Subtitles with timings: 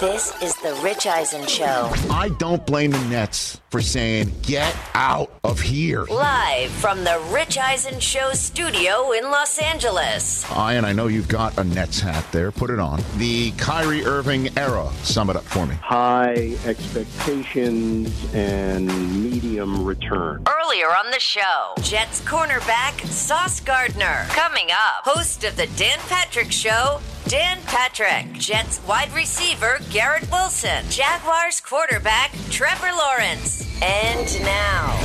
[0.00, 1.92] This is the Rich Eisen Show.
[2.08, 6.04] I don't blame the Nets for saying, get out of here.
[6.04, 10.50] Live from the Rich Eisen Show studio in Los Angeles.
[10.50, 12.50] I, and I know you've got a Nets hat there.
[12.50, 13.02] Put it on.
[13.18, 14.90] The Kyrie Irving era.
[15.02, 15.74] Sum it up for me.
[15.82, 18.86] High expectations and
[19.22, 20.44] medium return.
[20.48, 24.24] Earlier on the show, Jets cornerback Sauce Gardner.
[24.30, 27.00] Coming up, host of the Dan Patrick Show,
[27.30, 28.32] Dan Patrick.
[28.32, 30.84] Jets wide receiver Garrett Wilson.
[30.88, 33.80] Jaguars quarterback Trevor Lawrence.
[33.80, 34.98] And now,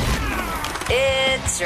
[0.89, 1.61] it's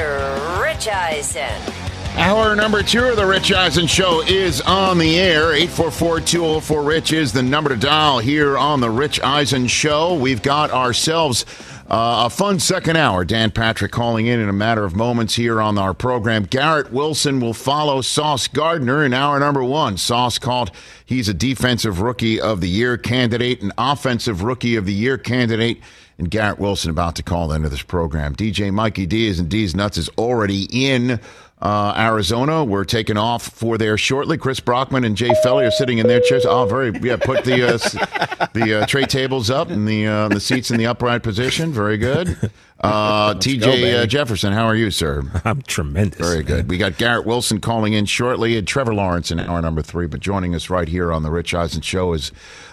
[0.60, 1.72] Rich Eisen.
[2.16, 5.54] Hour number two of the Rich Eisen Show is on the air.
[5.54, 10.12] 844-204-RICH is the number to dial here on the Rich Eisen Show.
[10.12, 11.46] We've got ourselves
[11.90, 13.24] uh, a fun second hour.
[13.24, 16.44] Dan Patrick calling in in a matter of moments here on our program.
[16.44, 19.96] Garrett Wilson will follow Sauce Gardner in hour number one.
[19.96, 20.70] Sauce called
[21.04, 25.80] he's a defensive rookie of the year candidate, an offensive rookie of the year candidate,
[26.16, 28.36] and Garrett Wilson about to call into this program.
[28.36, 31.18] DJ Mikey D is and D's Nuts is already in
[31.62, 32.64] uh, Arizona.
[32.64, 34.38] We're taking off for there shortly.
[34.38, 36.46] Chris Brockman and Jay Felly are sitting in their chairs.
[36.46, 37.16] Oh, very yeah.
[37.16, 40.86] Put the uh, the uh, tray tables up and the uh, the seats in the
[40.86, 41.72] upright position.
[41.72, 42.50] Very good.
[42.82, 45.22] Uh, TJ uh, Jefferson, how are you, sir?
[45.44, 46.18] I'm tremendous.
[46.18, 46.70] Very good.
[46.70, 50.06] We got Garrett Wilson calling in shortly, and Trevor Lawrence in hour number three.
[50.06, 52.32] But joining us right here on the Rich Eisen Show is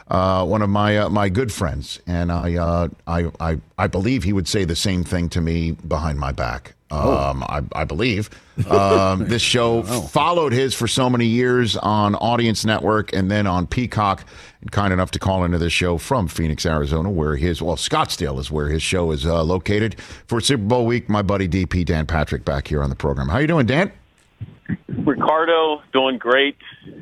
[0.09, 4.23] uh, one of my uh, my good friends, and I, uh, I I I believe
[4.23, 6.75] he would say the same thing to me behind my back.
[6.89, 8.29] Um, I, I believe
[8.69, 13.67] um, this show followed his for so many years on Audience Network and then on
[13.67, 14.23] Peacock.
[14.61, 18.39] And kind enough to call into this show from Phoenix, Arizona, where his well Scottsdale
[18.39, 21.09] is where his show is uh, located for Super Bowl week.
[21.09, 23.27] My buddy DP Dan Patrick back here on the program.
[23.29, 23.91] How you doing, Dan?
[24.87, 26.57] Ricardo doing great.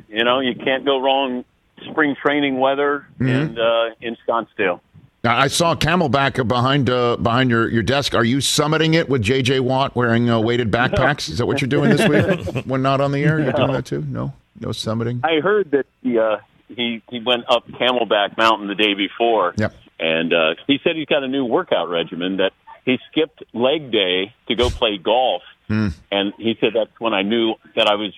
[0.08, 1.44] You know, you can't go wrong.
[1.90, 4.80] Spring training weather and uh, in Scottsdale.
[5.26, 8.14] I saw Camelback behind uh, behind your, your desk.
[8.14, 9.60] Are you summiting it with J.J.
[9.60, 11.28] Watt wearing uh, weighted backpacks?
[11.28, 13.40] Is that what you're doing this week when not on the air?
[13.40, 14.02] You're doing that too?
[14.02, 15.20] No, no summiting.
[15.24, 16.38] I heard that he uh,
[16.68, 19.54] he he went up Camelback Mountain the day before.
[19.56, 19.74] Yep.
[19.98, 22.52] And uh, he said he's got a new workout regimen that
[22.84, 25.42] he skipped leg day to go play golf.
[25.68, 25.88] Hmm.
[26.10, 28.12] And he said that's when I knew that I was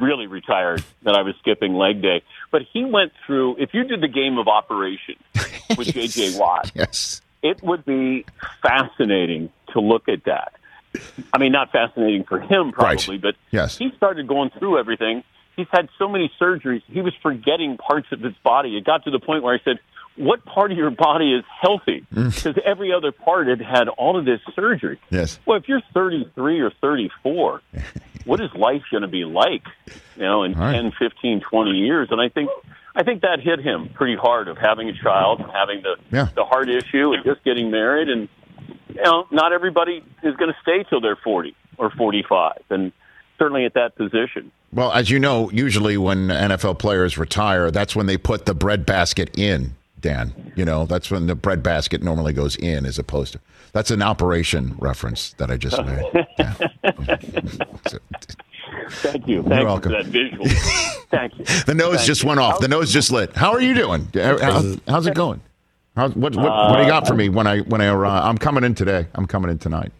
[0.00, 2.22] really retired, that I was skipping leg day.
[2.52, 5.16] But he went through, if you did the game of operation
[5.76, 6.38] with J.J.
[6.38, 7.20] Watt, Yes.
[7.42, 8.24] it would be
[8.62, 10.52] fascinating to look at that.
[11.32, 13.78] I mean, not fascinating for him, probably, but Yes.
[13.78, 15.24] he started going through everything.
[15.56, 18.76] He's had so many surgeries, he was forgetting parts of his body.
[18.76, 19.78] It got to the point where I said,
[20.16, 22.04] What part of your body is healthy?
[22.14, 22.34] Mm.
[22.34, 25.00] Because every other part had had all of this surgery.
[25.10, 25.38] Yes.
[25.46, 27.62] Well, if you're 33 or 34,
[28.26, 29.62] what is life going to be like,
[30.16, 30.72] you know, in All right.
[30.72, 32.08] 10, 15, 20 years?
[32.10, 32.50] And I think
[32.94, 36.28] I think that hit him pretty hard of having a child and having the Yeah.
[36.34, 38.28] the heart issue and just getting married and
[38.94, 42.92] you know, not everybody is going to stay till they're 40 or 45 and
[43.38, 44.52] certainly at that position.
[44.72, 48.84] Well, as you know, usually when NFL players retire, that's when they put the bread
[48.84, 49.74] basket in.
[50.02, 53.40] Dan, you know, that's when the bread basket normally goes in, as opposed to.
[53.72, 56.26] That's an operation reference that I just made.
[56.38, 56.54] Yeah.
[57.88, 57.98] So,
[58.90, 59.42] Thank you.
[59.42, 59.92] Thank you welcome.
[59.92, 60.44] for that visual.
[61.10, 61.44] Thank you.
[61.66, 62.28] the nose Thank just you.
[62.28, 62.60] went off.
[62.60, 63.34] The nose just lit.
[63.36, 64.08] How are you doing?
[64.14, 65.40] How- how's it going?
[65.96, 68.24] How, what, what, what do you got for me when I when I arrive?
[68.24, 69.06] I'm coming in today.
[69.14, 69.92] I'm coming in tonight.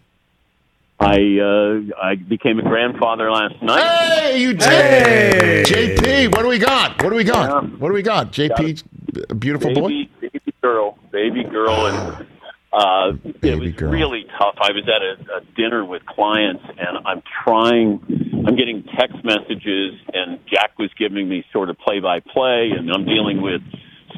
[1.03, 3.83] I uh, I became a grandfather last night.
[3.83, 5.67] Hey, you did.
[5.67, 7.03] JP, what do we got?
[7.03, 7.63] What do we got?
[7.63, 7.69] Yeah.
[7.77, 8.31] What do we got?
[8.31, 8.83] JP,
[9.29, 9.89] a beautiful boy.
[9.89, 12.27] baby, baby girl, baby girl, and
[12.71, 13.91] uh, Baby it was girl.
[13.91, 14.55] really tough.
[14.61, 17.99] I was at a, a dinner with clients, and I'm trying.
[18.47, 23.41] I'm getting text messages, and Jack was giving me sort of play-by-play, and I'm dealing
[23.41, 23.61] with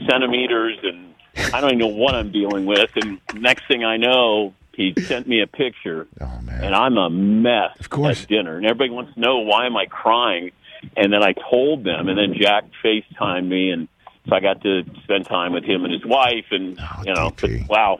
[0.09, 1.13] centimeters, and
[1.53, 2.89] I don't even know what I'm dealing with.
[2.95, 6.63] And next thing I know, he sent me a picture, Oh man.
[6.63, 8.23] and I'm a mess Of course.
[8.23, 8.57] at dinner.
[8.57, 10.51] And everybody wants to know why am I crying?
[10.97, 13.87] And then I told them, and then Jack FaceTimed me, and
[14.29, 17.31] so I got to spend time with him and his wife, and Oh, you know,
[17.39, 17.99] but, wow,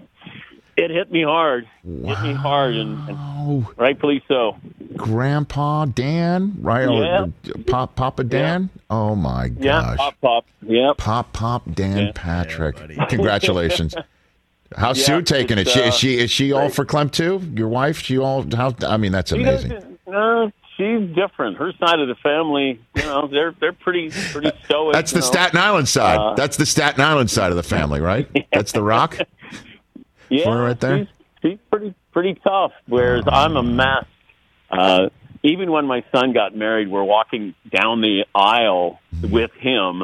[0.78, 4.58] it hit me hard, hit me hard, and, and rightfully so.
[4.96, 6.88] Grandpa Dan, right?
[6.88, 7.26] Or Yeah.
[7.68, 8.70] Pop Papa Dan.
[8.90, 9.64] Oh my gosh.
[9.64, 9.98] Yeah, gosh.
[9.98, 10.98] pop, pop, yep.
[10.98, 12.12] Pop Pop Dan Yeah.
[12.14, 12.76] Patrick.
[12.76, 12.98] buddy.
[13.10, 13.96] Congratulations.
[14.76, 15.68] How's Yeah, Sue taking it?
[15.68, 17.42] She, uh, is she is she all for Clem too?
[17.54, 18.00] Your wife?
[18.00, 18.46] She all?
[18.56, 18.74] How?
[18.86, 19.98] I mean, that's amazing.
[20.08, 21.58] No, she's different.
[21.58, 24.94] Her side of the family, you know, they're they're pretty pretty stoic.
[24.94, 25.26] That's the know.
[25.26, 26.18] Staten Island side.
[26.18, 28.28] Uh, that's the Staten Island side of the family, right?
[28.52, 29.18] That's the Rock.
[30.30, 31.00] Yeah, right there?
[31.00, 31.08] She's,
[31.42, 32.72] she's pretty pretty tough.
[32.88, 34.06] Whereas I'm a mess.
[34.72, 35.10] Uh,
[35.44, 40.04] even when my son got married, we're walking down the aisle with him,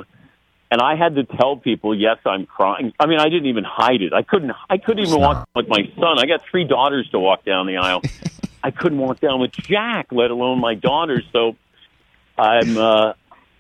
[0.71, 2.94] and I had to tell people, yes, I'm crying.
[2.97, 4.13] I mean, I didn't even hide it.
[4.13, 4.53] I couldn't.
[4.69, 6.18] I couldn't even walk with my son.
[6.18, 8.01] I got three daughters to walk down the aisle.
[8.63, 11.25] I couldn't walk down with Jack, let alone my daughters.
[11.33, 11.57] So
[12.38, 12.77] I'm.
[12.77, 13.13] uh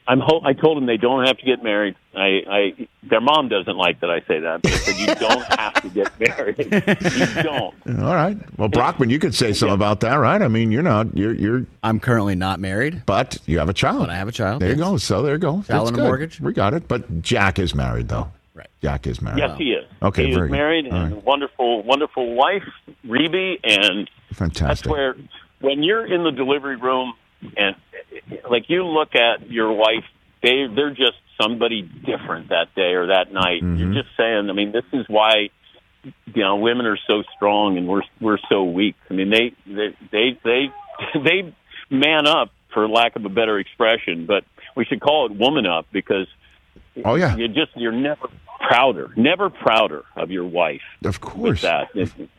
[0.07, 0.19] I'm.
[0.19, 1.95] Ho- I told them they don't have to get married.
[2.15, 2.87] I, I.
[3.03, 4.61] Their mom doesn't like that I say that.
[4.61, 6.57] But I said you don't have to get married.
[6.57, 7.75] You don't.
[8.03, 8.37] All right.
[8.57, 10.41] Well, Brockman, you could say something about that, right?
[10.41, 11.15] I mean, you're not.
[11.15, 11.33] You're.
[11.33, 11.65] You're.
[11.83, 13.03] I'm currently not married.
[13.05, 13.99] But you have a child.
[13.99, 14.97] But I have a child, There you go.
[14.97, 15.63] So there you go.
[15.63, 16.41] Child and a mortgage?
[16.41, 16.87] We got it.
[16.87, 18.31] But Jack is married, though.
[18.53, 18.67] Right.
[18.81, 19.39] Jack is married.
[19.39, 19.85] Yes, he is.
[20.01, 20.57] Okay, he very is good.
[20.57, 21.21] married All and right.
[21.21, 22.63] a wonderful, wonderful wife,
[23.05, 24.09] Reby, and
[24.53, 25.15] that's where
[25.61, 27.13] when you're in the delivery room
[27.55, 27.75] and
[28.49, 30.05] like you look at your wife,
[30.43, 33.61] they they're just somebody different that day or that night.
[33.61, 33.77] Mm-hmm.
[33.77, 34.49] You're just saying.
[34.49, 35.49] I mean, this is why
[36.03, 38.95] you know women are so strong and we're we're so weak.
[39.09, 40.73] I mean, they they they they,
[41.13, 41.55] they
[41.89, 44.43] man up for lack of a better expression, but
[44.75, 46.27] we should call it woman up because
[47.05, 47.35] Oh yeah.
[47.35, 48.27] you just you're never
[48.67, 51.63] prouder, never prouder of your wife Of course.
[51.63, 51.87] that.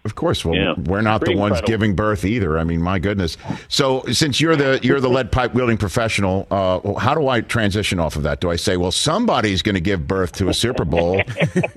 [0.04, 0.44] Of course.
[0.44, 0.74] Well, Yeah.
[0.76, 1.66] we're not the ones incredible.
[1.68, 2.58] giving birth either.
[2.58, 3.36] I mean, my goodness.
[3.68, 7.98] So, since you're the you're the lead pipe wielding professional, uh, how do I transition
[7.98, 8.40] off of that?
[8.40, 11.20] Do I say, well, somebody's going to give birth to a Super Bowl?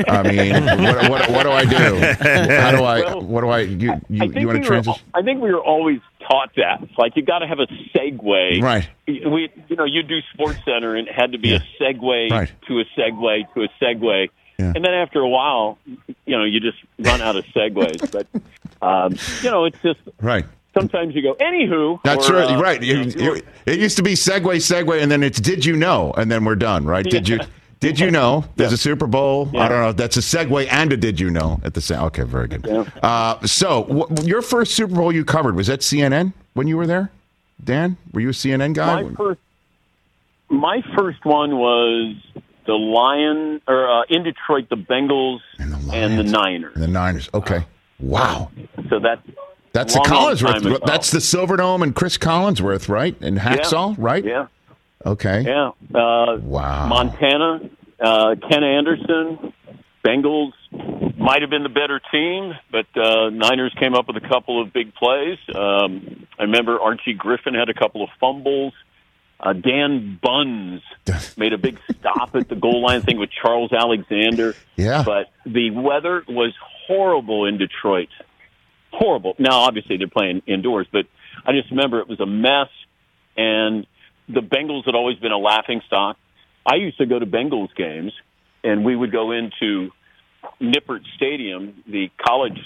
[0.07, 1.97] I mean, what, what, what do I do?
[2.53, 3.01] How do I?
[3.01, 3.59] Well, What do I?
[3.61, 5.01] You you, you want to were, transition?
[5.15, 6.81] I think we were always taught that.
[6.83, 8.61] It's like you got to have a segue.
[8.61, 8.87] Right.
[9.07, 11.59] We, you know, you do Sports Center, and it had to be Yeah.
[11.79, 12.51] a segue Right.
[12.67, 14.29] to a segue to a segue.
[14.57, 14.71] Yeah.
[14.75, 15.77] And then after a while,
[16.25, 18.09] you know, you just run out of segues.
[18.11, 18.27] but
[18.81, 20.45] um, you know, it's just Right.
[20.73, 21.33] sometimes you go.
[21.35, 22.51] Anywho, That's or, right.
[22.55, 22.81] uh, right.
[22.81, 26.13] you know, you- it used to be segue, segue, and then it's did you know,
[26.17, 26.85] and then we're done.
[26.85, 27.03] Right?
[27.05, 27.39] Did you?
[27.81, 27.89] Yeah.
[27.91, 29.49] Did you know there's a Super Bowl?
[29.55, 29.91] I don't know.
[29.91, 31.99] That's a segue and a did you know at the same.
[32.03, 32.65] Okay, very good.
[32.65, 32.85] Yeah.
[33.03, 36.87] Uh, so, w- your first Super Bowl you covered was that CNN when you were
[36.87, 37.11] there?
[37.63, 39.03] Dan, were you a CNN guy?
[39.03, 39.39] my first
[40.49, 42.15] my first one was
[42.65, 46.73] the Lion or uh, in Detroit, the Bengals And the and the Niners.
[46.75, 47.29] And the Niners.
[47.33, 47.65] Okay.
[47.99, 48.51] Wow.
[48.89, 49.21] So that
[49.73, 50.81] That's the Collinsworth.
[50.85, 53.15] That's the Silverdome and Chris Collinsworth, right?
[53.21, 54.23] And Hacksaw, right?
[54.23, 54.47] Yeah,
[55.05, 55.41] Okay.
[55.45, 55.71] yeah.
[55.93, 56.87] Uh, Wow.
[56.87, 57.69] Montana,
[57.99, 59.53] uh, Ken Anderson,
[60.05, 60.51] Bengals
[61.17, 64.71] might have been the better team, but uh, Niners came up with a couple of
[64.73, 65.37] big plays.
[65.53, 68.73] Um, I remember Archie Griffin had a couple of fumbles.
[69.39, 70.81] Uh, Dan Bunz
[71.37, 74.55] made a big stop at the goal line thing with Charles Alexander.
[74.75, 75.03] Yeah.
[75.03, 76.53] But the weather was
[76.87, 78.09] horrible in Detroit.
[78.91, 79.35] Horrible.
[79.39, 81.05] Now, obviously, they're playing indoors, but
[81.45, 82.69] I just remember it was a mess,
[83.35, 83.85] and
[84.27, 86.17] the Bengals had always been a laughing stock.
[86.65, 88.11] I used to go to Bengals games,
[88.63, 89.91] and we would go into
[90.61, 92.57] Nippert Stadium, the college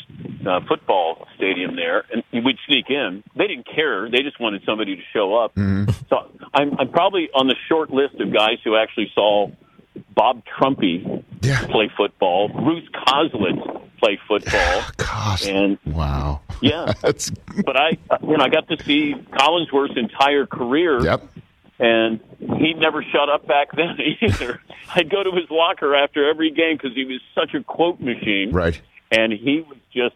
[0.48, 3.24] uh, football stadium there, and we'd sneak in.
[3.36, 5.54] They didn't care; they just wanted somebody to show up.
[5.56, 9.50] So I'm, I'm probably on the short list of guys who actually saw
[10.16, 11.66] Bob Trumpy Yeah.
[11.68, 15.46] play football, Bruce Coslet play football, Gosh.
[15.48, 16.42] and Wow.
[16.62, 16.94] yeah.
[17.66, 17.90] But I,
[18.22, 21.28] you know, I got to see Collinsworth's entire career, Yep.
[21.80, 24.62] And he never shut up back then either.
[24.94, 28.52] I'd go to his locker after every game because he was such a quote machine,
[28.52, 28.80] Right.
[29.12, 30.16] and he was just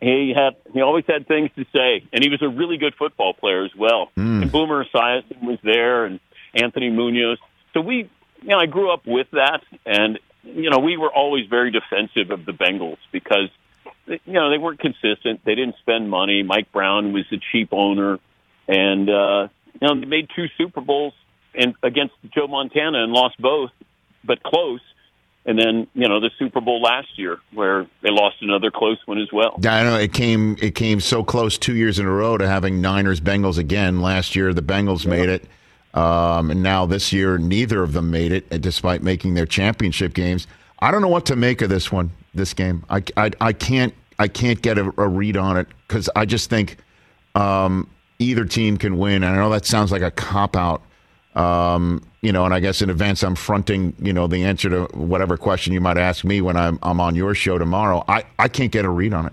[0.00, 3.34] he had he always had things to say, and he was a really good football
[3.34, 4.10] player as well.
[4.16, 6.20] And Boomer Esiason was there, and
[6.54, 7.38] Anthony Munoz.
[7.74, 8.08] So we,
[8.42, 12.30] you know, I grew up with that, and you know, we were always very defensive
[12.30, 13.48] of the Bengals because
[14.06, 15.44] you know they weren't consistent.
[15.44, 16.42] They didn't spend money.
[16.42, 18.18] Mike Brown was the cheap owner,
[18.68, 19.48] and uh,
[19.80, 21.14] you know they made two Super Bowls
[21.54, 23.70] and against Joe Montana and lost both,
[24.24, 24.80] but close.
[25.46, 29.18] And then you know the Super Bowl last year where they lost another close one
[29.18, 29.58] as well.
[29.62, 30.56] Yeah, I know it came.
[30.60, 34.00] It came so close two years in a row to having Niners Bengals again.
[34.02, 35.46] Last year, the Bengals made it,
[35.94, 40.46] um, and now this year, neither of them made it, despite making their championship games.
[40.78, 42.84] I don't know what to make of this one, this game.
[42.90, 46.50] I, I, I can't I can't get a, a read on it because I just
[46.50, 46.76] think
[47.34, 47.88] um,
[48.20, 49.24] either team can win.
[49.24, 50.82] And I know that sounds like a cop out.
[51.34, 54.84] Um, you know, and I guess in advance I'm fronting, you know, the answer to
[54.96, 58.04] whatever question you might ask me when I'm I'm on your show tomorrow.
[58.08, 59.32] I, I can't get a read on it.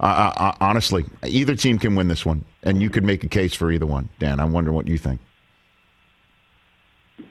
[0.00, 3.54] I, I, honestly, either team can win this one, and you could make a case
[3.54, 4.08] for either one.
[4.20, 5.20] Dan, I'm wondering what you think.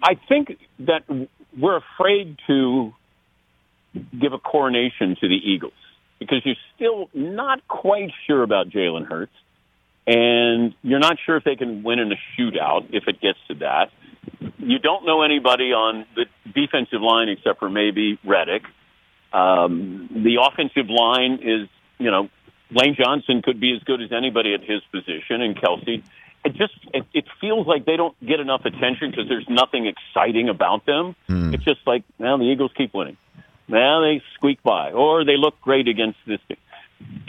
[0.04, 1.04] I think that
[1.58, 2.94] we're afraid to
[4.20, 5.74] give a coronation to the Eagles
[6.20, 9.32] because you're still not quite sure about Jalen Hurts,
[10.08, 13.56] and you're not sure if they can win in a shootout if it gets to
[13.56, 13.92] that.
[14.58, 18.64] You don't know anybody on the defensive line except for maybe Reddick.
[19.34, 21.68] Um, the offensive line is,
[22.00, 22.30] you know,
[22.72, 26.04] Lane Johnson could be as good as anybody at his position, and Kelce.
[26.44, 30.50] it just it, it feels like they don't get enough attention because there's nothing exciting
[30.50, 31.16] about them.
[31.28, 31.54] Hmm.
[31.54, 33.18] It's just like now the Eagles keep winning.
[33.68, 36.58] Now they squeak by, or they look great against this team.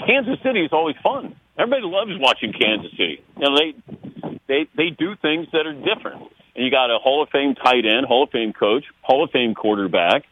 [0.06, 1.36] Kansas City is always fun.
[1.58, 3.22] Everybody loves watching Kansas City.
[3.36, 6.22] You know, they they they do things that are different.
[6.54, 9.30] And you got a Hall of Fame tight end, Hall of Fame coach, Hall of
[9.30, 10.24] Fame quarterback,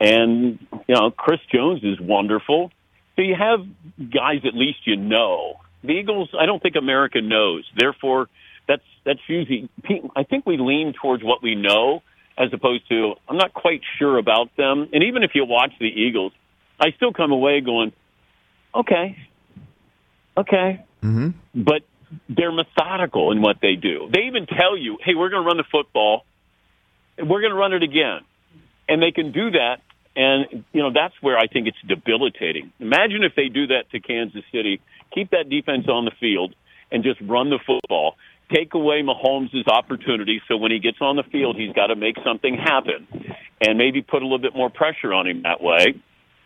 [0.00, 2.70] and you know Chris Jones is wonderful.
[3.16, 3.60] So you have
[3.98, 5.56] guys at least you know.
[5.82, 7.64] The Eagles, I don't think America knows.
[7.76, 8.28] Therefore,
[8.66, 9.68] that's that's usually.
[10.14, 12.02] I think we lean towards what we know
[12.38, 14.88] as opposed to I'm not quite sure about them.
[14.92, 16.32] And even if you watch the Eagles,
[16.80, 17.92] I still come away going,
[18.74, 19.16] okay,
[20.36, 21.62] okay, Mm-hmm.
[21.62, 21.82] but
[22.28, 24.08] they're methodical in what they do.
[24.12, 26.24] They even tell you, hey, we're going to run the football,
[27.16, 28.20] and we're going to run it again,
[28.88, 29.76] and they can do that.
[30.16, 32.72] And you know that's where I think it's debilitating.
[32.80, 34.80] Imagine if they do that to Kansas City,
[35.14, 36.54] keep that defense on the field,
[36.90, 38.16] and just run the football.
[38.52, 42.16] Take away Mahomes' opportunity, so when he gets on the field, he's got to make
[42.24, 43.06] something happen,
[43.60, 45.94] and maybe put a little bit more pressure on him that way.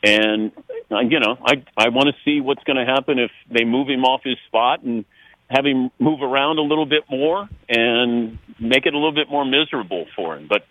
[0.02, 0.52] And
[0.90, 3.88] uh, you know, I I want to see what's going to happen if they move
[3.88, 5.04] him off his spot and
[5.48, 9.44] have him move around a little bit more and make it a little bit more
[9.44, 10.48] miserable for him.
[10.48, 10.64] But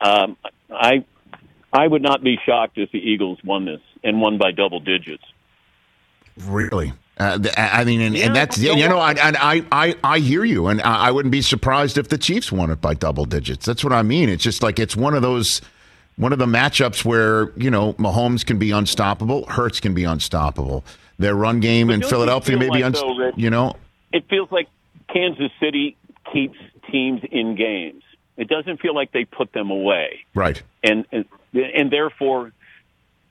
[0.00, 0.36] um,
[0.70, 1.04] I
[1.72, 5.24] I would not be shocked if the Eagles won this and won by double digits.
[6.46, 6.92] Really?
[7.18, 8.98] Uh, I mean, and, Yeah, and that's you know.
[8.98, 12.18] I, and I, I, I hear you, and I, I wouldn't be surprised if the
[12.18, 13.66] Chiefs won it by double digits.
[13.66, 14.28] That's what I mean.
[14.28, 15.60] It's just like it's one of those,
[16.18, 20.84] one of the matchups where you know Mahomes can be unstoppable, Hurts can be unstoppable.
[21.18, 23.74] Their run game But in Philadelphia may be, like, though, Rich- you know,
[24.12, 24.68] It feels like
[25.12, 25.96] Kansas City
[26.32, 26.56] keeps
[26.90, 28.02] teams in games.
[28.36, 30.20] It doesn't feel like they put them away.
[30.34, 30.62] right?
[30.84, 32.52] and and, and therefore,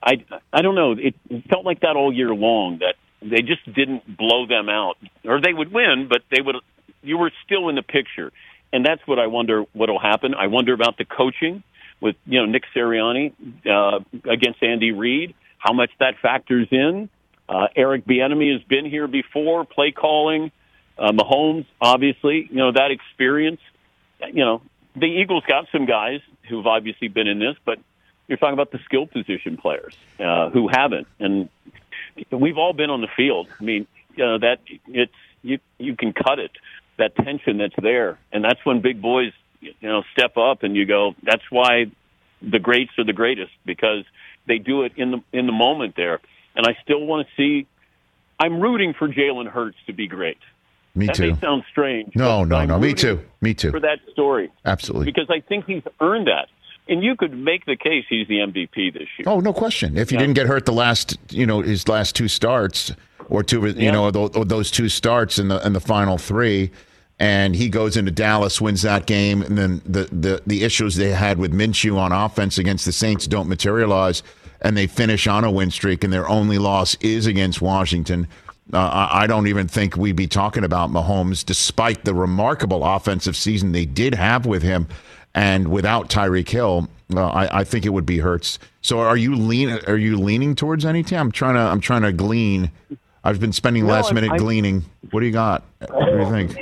[0.02, 0.94] I I don't know.
[0.94, 4.98] It, it felt like that all year long that they just didn't blow them out,
[5.26, 6.56] or they would win, but they would.
[7.04, 8.32] You were still in the picture,
[8.74, 10.34] and that's what I wonder what'll happen.
[10.34, 11.64] I wonder about the coaching
[12.02, 13.34] with you know Nick Sirianni
[13.66, 14.00] uh,
[14.30, 17.10] against Andy Reid, how much that factors in.
[17.50, 20.52] Uh, Eric Bieniemy has been here before, play calling.
[20.98, 23.62] Uh, Mahomes, obviously, you know that experience.
[24.20, 24.62] You know
[24.96, 27.80] the Eagles got some guys who've obviously been in this, but
[28.28, 31.50] you're talking about the skill position players uh, who haven't, and
[32.32, 33.48] we've all been on the field.
[33.60, 36.52] I mean, you know that it's you you can cut it
[36.98, 40.86] that tension that's there, and that's when big boys you know step up, and you
[40.86, 41.16] go.
[41.24, 41.86] That's why
[42.42, 44.04] the greats are the greatest because
[44.48, 46.20] they do it in the in the moment there.
[46.56, 47.68] And I still want to see.
[48.40, 50.38] I'm rooting for Jalen Hurts to be great.
[50.96, 51.34] Me that too.
[51.34, 52.16] may sound strange.
[52.16, 52.80] No, no, I'm no.
[52.80, 53.20] Me too.
[53.42, 53.72] Me too.
[53.72, 55.06] For that story, Absolutely.
[55.06, 56.48] because I think he's earned that.
[56.90, 59.26] And you could make the case he's the MVP this year.
[59.28, 59.98] Oh, no question.
[59.98, 60.22] If he Yeah.
[60.22, 62.94] didn't get hurt the last, you know, his last two starts
[63.28, 63.92] or two, you Yeah.
[63.92, 66.72] know, those, those two starts in the in the final three,
[67.20, 71.12] and he goes into Dallas, wins that game, and then the the the issues they
[71.12, 74.22] had with Minshew on offense against the Saints don't materialize,
[74.62, 78.28] and they finish on a win streak, and their only loss is against Washington.
[78.72, 83.72] Uh, I, don't even think we'd be talking about Mahomes, despite the remarkable offensive season
[83.72, 84.88] they did have with him,
[85.34, 88.60] and without Tyreek Hill, uh, I, I think it would be Hurts.
[88.82, 89.70] So, are you lean?
[89.88, 91.20] Are you leaning towards any team?
[91.20, 91.62] I'm trying to.
[91.62, 92.72] I'm trying to glean.
[93.28, 94.86] I've been spending No, last minute I'm- gleaning.
[95.12, 95.64] What do you got?
[95.80, 96.58] What do you think?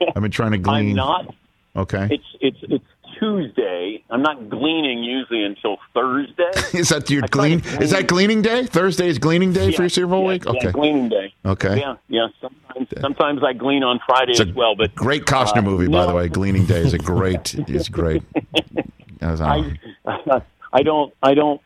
[0.14, 0.90] I've been trying to glean.
[0.90, 1.34] I'm not.
[1.74, 2.08] Okay.
[2.10, 2.84] It's it's it's
[3.18, 4.04] Tuesday.
[4.10, 6.50] I'm not gleaning usually until Thursday.
[6.78, 7.62] Is that your to glean?
[7.80, 8.66] Is that gleaning day?
[8.66, 10.44] Thursday is gleaning day for your Super Bowl yeah, week.
[10.44, 10.72] yeah, Okay.
[10.72, 11.32] gleaning day.
[11.46, 11.78] Okay.
[11.78, 12.26] Yeah, yeah.
[12.42, 16.08] Sometimes sometimes I glean on Friday as well, but great Costner uh, movie, by no.
[16.08, 16.28] the way.
[16.28, 17.54] Gleaning Day is a great.
[17.68, 18.22] It's great.
[19.22, 19.46] As, uh,
[20.06, 20.42] I
[20.74, 21.60] I don't I don't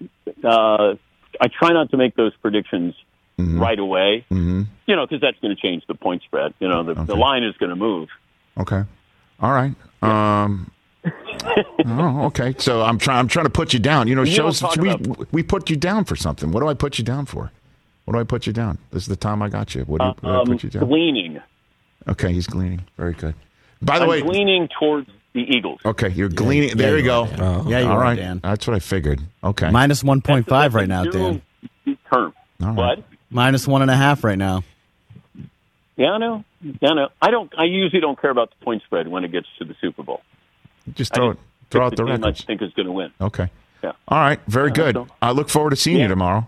[0.45, 0.95] uh,
[1.41, 2.95] I try not to make those predictions
[3.39, 3.61] Mm-hmm.
[3.61, 4.25] right away.
[4.31, 4.63] Mm-hmm.
[4.87, 6.55] You know, because that's going to change the point spread.
[6.59, 8.09] You know, the, the line is going to move.
[8.59, 8.83] Okay.
[9.41, 9.75] All right.
[10.03, 10.71] Um.
[11.87, 12.55] oh, okay.
[12.59, 13.19] So I'm trying.
[13.19, 14.09] I'm trying to put you down.
[14.09, 16.51] You know, You shows we about- we put you down for something.
[16.51, 17.53] What do I put you down for?
[18.07, 18.79] What do I put you down?
[18.91, 19.83] This is the time I got you.
[19.83, 20.89] What do, you, what do I Um, put you down?
[20.89, 21.41] gleaning.
[22.09, 22.85] Okay, he's gleaning.
[22.97, 23.35] Very good.
[23.83, 25.81] By the I'm way, gleaning towards the Eagles.
[25.85, 26.77] okay, you're gleaning.
[26.77, 27.25] there you you go.
[27.25, 27.69] are, Dan.
[27.69, 28.15] Yeah, you All are, right.
[28.17, 28.41] Dan.
[28.43, 29.21] That's what I figured.
[29.45, 29.71] Okay.
[29.71, 31.43] Minus 1.5 right now, Dan.
[32.13, 32.33] Term.
[32.63, 32.75] All right.
[32.75, 33.05] What?
[33.37, 34.65] Minus one and a half right now.
[35.97, 36.45] Yeah, I know.
[36.63, 37.09] Yeah, I know.
[37.21, 37.53] I don't.
[37.59, 40.23] I usually don't care about the point spread when it gets to the Super Bowl.
[40.95, 41.39] Just I throw it.
[41.71, 42.41] Throw out the team records.
[42.41, 43.13] I think is going to win.
[43.21, 43.51] Okay.
[43.85, 43.93] Yeah.
[44.09, 44.41] All right.
[44.47, 44.95] Very good.
[44.95, 46.47] so- I look forward to seeing you tomorrow.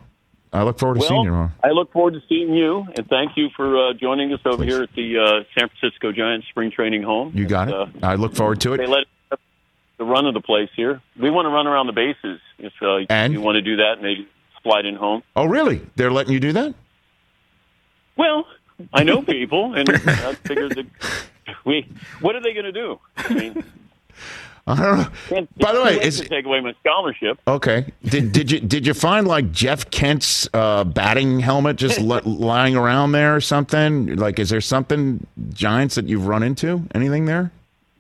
[0.50, 1.50] I look forward to seeing you tomorrow.
[1.62, 4.72] I look forward to seeing you, and thank you for uh, joining us over Please.
[4.72, 7.32] here at the uh, San Francisco Giants spring training home.
[7.34, 7.74] You got it.
[7.74, 8.78] Uh, I look forward to it.
[8.78, 8.88] they it.
[8.88, 9.04] let
[9.98, 11.02] the run of the place here.
[11.20, 12.40] We want to run around the bases.
[12.58, 13.34] If uh, And?
[13.34, 14.26] you want to do that, maybe
[14.68, 15.22] slide in home.
[15.36, 15.80] Oh, really?
[15.96, 16.74] They're letting you do that?
[18.16, 18.46] Well,
[18.92, 20.86] I know people, and I figured the
[21.64, 21.88] we
[22.20, 22.98] what are they going to do?
[23.16, 23.64] I mean,
[24.66, 25.46] I don't know.
[25.58, 27.40] By the way, is take away my scholarship.
[27.46, 27.90] okay.
[28.04, 32.76] Did did you did you find like Jeff Kent's uh, batting helmet just li- lying
[32.76, 34.16] around there or something?
[34.16, 36.82] Like, is there something Giants that you've run into?
[36.94, 37.50] Anything there?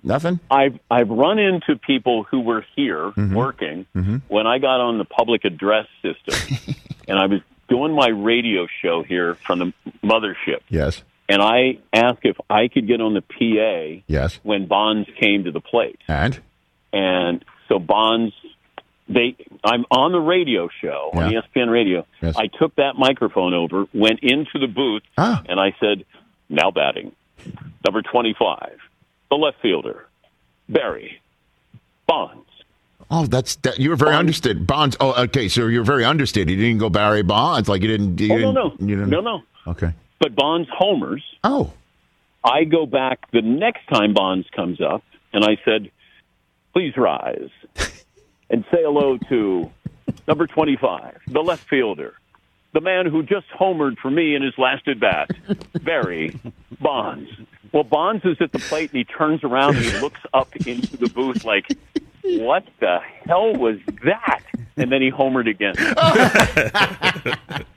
[0.02, 0.40] Nothing.
[0.50, 3.34] I've I've run into people who were here Mm-hmm.
[3.34, 3.86] working
[4.28, 6.56] when I got on the public address system,
[7.08, 11.02] and I was doing my radio show here from the mothership, Yes.
[11.28, 14.38] and I asked if I could get on the PA Yes.
[14.42, 16.38] when Bonds came to the plate, And
[16.92, 18.34] and so Bonds.
[19.10, 22.06] They, I'm on the radio show on E ESPN Radio.
[22.20, 22.36] Yes.
[22.36, 25.42] I took that microphone over, went into the booth, Ah.
[25.48, 26.04] and I said,
[26.50, 27.12] "Now batting,
[27.86, 28.76] number 25,
[29.30, 30.06] the left fielder,
[30.68, 31.20] Barry
[32.06, 32.44] Bonds."
[33.10, 33.78] oh, that's that.
[33.80, 34.20] You were very Bonds.
[34.20, 34.66] understated.
[34.66, 34.96] Bonds.
[35.00, 35.48] Oh, okay.
[35.48, 36.50] So you're very understated.
[36.50, 37.68] You didn't go Barry Bonds.
[37.68, 38.20] Like you didn't.
[38.20, 39.42] You Oh no, didn't, no, You didn't, no, no.
[39.66, 39.92] Okay.
[40.20, 41.22] But Bonds homers.
[41.44, 41.72] Oh.
[42.44, 45.90] I go back the next time Bonds comes up, and I said,
[46.72, 47.50] "Please rise
[48.50, 49.70] and say hello to
[50.26, 52.14] number 25, the left fielder,
[52.72, 55.30] the man who just homered for me in his last at bat,
[55.82, 56.38] Barry
[56.80, 57.28] Bonds."
[57.72, 60.96] Well, Bonds is at the plate, and he turns around and he looks up into
[60.96, 61.66] the booth like,
[62.22, 64.40] "What the hell was that?"
[64.76, 65.74] And then he homered again.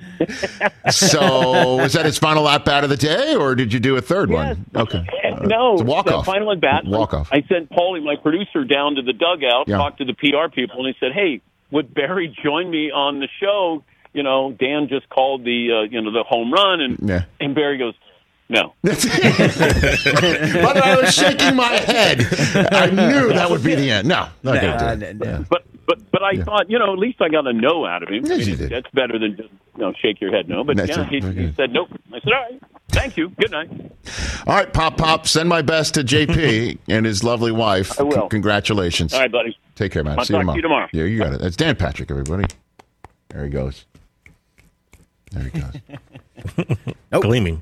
[0.92, 4.02] So was that his final at bat of the day, or did you do a
[4.02, 4.66] third one?
[4.76, 5.04] Okay.
[5.44, 6.26] No, It's walk off.
[6.26, 6.84] final at bat.
[6.86, 7.30] Walk off.
[7.32, 9.78] I sent Paulie, my producer, down to the dugout, Yeah.
[9.78, 13.28] talked to the PR people, and he said, "Hey, would Barry join me on the
[13.40, 13.84] show?"
[14.14, 17.24] You know, Dan just called the uh, you know the home run, and Yeah.
[17.40, 17.96] and Barry goes,
[18.51, 18.96] "No." but
[20.77, 22.20] I was shaking my head.
[22.72, 24.08] I knew that would be the end.
[24.08, 25.17] No, not Nah, gonna do it.
[25.17, 25.43] nah, nah.
[25.50, 28.10] But but but I thought, you know, at least I got a no out of
[28.10, 28.25] him.
[28.25, 28.70] Yes, I mean, you did.
[28.72, 30.63] That's better than just you know shake your head no.
[30.63, 31.48] But That's yeah, he, Okay.
[31.48, 31.89] he said nope.
[32.13, 33.70] I said, "All right, thank you, good night."
[34.48, 38.00] All right, Pop Pop, send my best to JP and his lovely wife.
[38.00, 38.12] I will.
[38.24, 39.13] C- congratulations.
[39.13, 39.58] All right, buddy.
[39.75, 40.20] Take care, man.
[40.20, 40.88] I'll See you talk to tomorrow.
[40.88, 40.88] you tomorrow.
[40.93, 41.41] Yeah, you got it.
[41.41, 42.46] That's Dan Patrick, everybody.
[43.29, 43.86] There he goes.
[45.31, 46.81] There he goes.
[47.22, 47.61] Gleaming.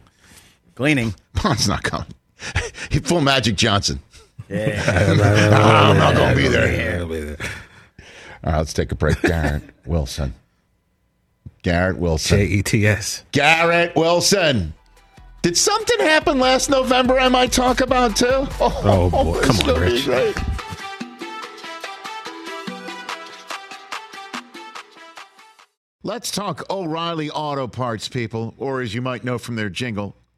[0.79, 1.13] Gleaning.
[1.33, 2.07] Bond's not coming.
[2.89, 3.99] he full Magic Johnson.
[4.47, 4.81] Yeah.
[5.91, 7.05] I'm not going to be there.
[7.05, 7.37] there.
[8.45, 9.21] All right, let's take a break.
[9.21, 10.33] Garrett Wilson.
[11.63, 12.37] Garrett Wilson.
[12.37, 13.25] J E T S.
[13.33, 14.73] Garrett Wilson.
[15.41, 18.25] Did something happen last November I might talk about too?
[18.31, 19.37] Oh, oh, boy.
[19.37, 20.05] Oh, Come on, Rich.
[20.05, 20.37] great.
[26.03, 30.15] Let's talk O'Reilly Auto Parts, people, or as you might know from their jingle,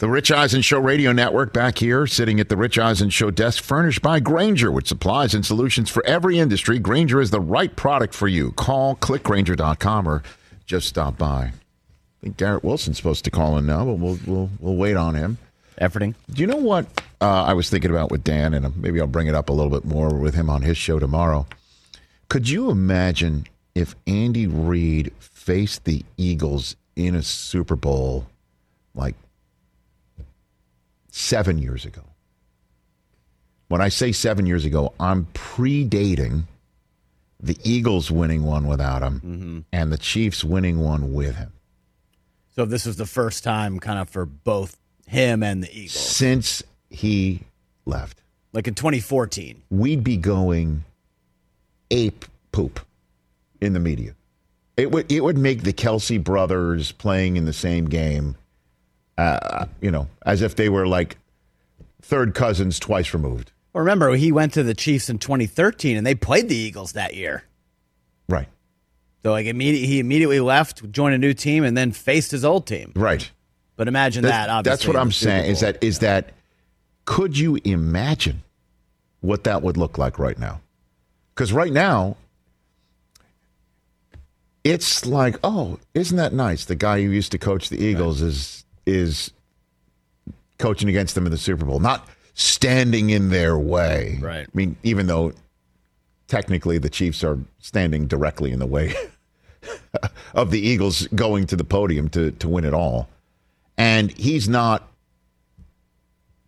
[0.00, 3.62] The Rich Eisen Show Radio Network back here, sitting at the Rich Eisen Show desk,
[3.62, 6.78] furnished by Grainger, with supplies and solutions for every industry.
[6.78, 8.52] Grainger is the right product for you.
[8.52, 10.22] Call clickgrainger.com or
[10.64, 11.42] just stop by.
[11.42, 11.52] I
[12.22, 15.36] think Garrett Wilson's supposed to call in now, but we'll we'll we'll wait on him.
[15.78, 16.14] Efforting.
[16.30, 16.86] Do you know what
[17.20, 19.70] uh, I was thinking about with Dan, and maybe I'll bring it up a little
[19.70, 21.46] bit more with him on his show tomorrow.
[22.30, 28.28] Could you imagine if Andy Reid faced the Eagles in a Super Bowl
[28.94, 29.14] like
[31.10, 32.02] seven years ago?
[33.68, 36.44] When I say seven years ago, I'm predating
[37.42, 39.58] the Eagles winning one without him mm-hmm.
[39.72, 41.52] and the Chiefs winning one with him.
[42.54, 46.62] So this was the first time, kind of for both him and the Eagles, Since
[46.88, 47.42] he
[47.86, 49.62] left, like in 2014.
[49.70, 50.84] we'd be going
[51.90, 52.80] ape poop
[53.60, 54.14] in the media.
[54.76, 58.36] It would it would make the Kelce brothers playing in the same game,
[59.20, 61.16] uh, you know, as if they were like
[62.02, 63.52] third cousins twice removed.
[63.72, 67.14] Well, remember, he went to the Chiefs in 2013, and they played the Eagles that
[67.14, 67.44] year.
[68.28, 68.48] Right,
[69.24, 72.66] So like immediately, he immediately left, joined a new team, and then faced his old
[72.66, 72.92] team.
[72.96, 73.30] right.
[73.76, 74.52] But imagine That's- that.
[74.52, 75.50] Obviously, that's what I'm saying.
[75.50, 76.32] Is that is that?
[77.06, 78.42] Could you imagine
[79.20, 80.60] what that would look like right now?
[81.34, 82.16] Because right now,
[84.64, 86.66] it's like, oh, isn't that nice?
[86.66, 89.32] The guy who used to coach the Eagles is is
[90.58, 94.18] coaching against them in the Super Bowl, not standing in their way.
[94.20, 94.46] Right.
[94.46, 95.32] I mean, even though
[96.28, 98.94] technically the Chiefs are standing directly in the way
[100.34, 103.08] of the Eagles going to the podium to to win it all,
[103.76, 104.88] and he's not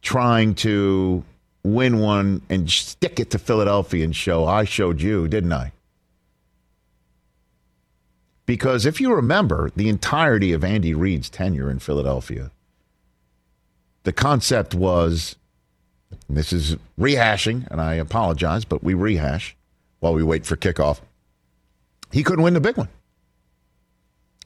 [0.02, 1.24] trying to
[1.64, 5.72] win one and stick it to Philadelphia and show I showed you, didn't I?
[8.46, 12.50] Because if you remember the entirety of Andy Reid's tenure in Philadelphia,
[14.02, 15.36] the concept was
[16.28, 19.56] this is rehashing, and I apologize, but we rehash
[20.00, 21.00] while we wait for kickoff.
[22.10, 22.88] He couldn't win the big one.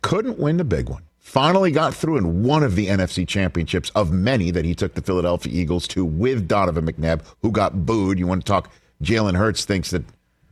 [0.03, 1.03] Couldn't win the big one.
[1.19, 5.03] Finally got through in one of the NFC championships of many that he took the
[5.03, 8.19] Philadelphia Eagles to with Donovan McNabb, who got booed.
[8.19, 8.71] You want to talk?
[9.03, 10.05] Jalen Hurts thinks that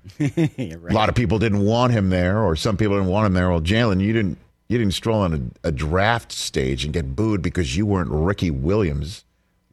[0.18, 3.32] You're a lot of people didn't want him there, or some people didn't want him
[3.32, 3.50] there.
[3.50, 4.38] Well, Jalen, you didn't
[4.68, 8.50] you didn't stroll on a, a draft stage and get booed because you weren't Ricky
[8.50, 9.24] Williams.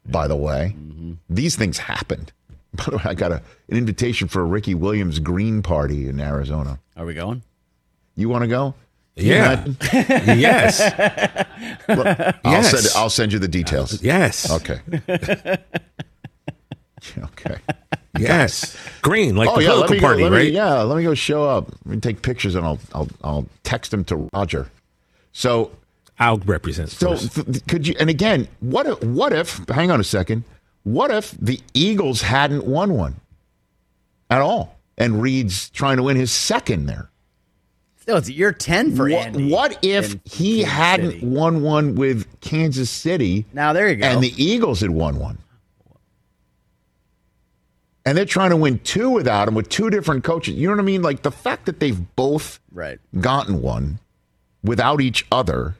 [0.04, 1.12] By the way, mm-hmm.
[1.30, 2.32] these things happened.
[2.74, 6.18] By the way, I got a, an invitation for a Ricky Williams green party in
[6.20, 6.80] Arizona.
[6.96, 7.42] Are we going?
[8.16, 8.74] You want to go?
[9.14, 9.64] Yeah.
[9.82, 10.80] yes.
[11.88, 12.06] Look,
[12.44, 12.70] I'll Yes.
[12.70, 14.02] send I'll send you the details.
[14.02, 14.50] Yes.
[14.50, 14.80] Okay.
[17.18, 17.56] okay.
[18.18, 18.76] Yes.
[19.00, 20.52] Green, like Oh the yeah, political me go, party, me- right?
[20.52, 21.68] yeah, let me go show up.
[21.86, 24.70] Let me take pictures and I'll I'll I'll text them to Roger.
[25.32, 25.70] So
[26.18, 26.90] I'll represent.
[26.90, 27.34] So first.
[27.34, 27.94] th- could you?
[27.98, 29.02] And again, what if?
[29.02, 29.66] What if?
[29.68, 30.44] Hang on a second.
[30.84, 33.16] What if the Eagles hadn't won one
[34.30, 37.08] at all, and Reid's trying to win his second there?
[38.00, 39.48] Still, it's year 10 for What, Andy.
[39.48, 41.26] what if in he Kansas hadn't City.
[41.26, 44.04] won one with Kansas City, Now, there you go.
[44.06, 45.38] and the Eagles had won one?
[48.04, 50.54] And they're trying to win two without him with two different coaches.
[50.54, 51.02] You know what I mean?
[51.02, 52.98] Like the fact that they've both right.
[53.20, 54.00] gotten one
[54.64, 55.76] without each other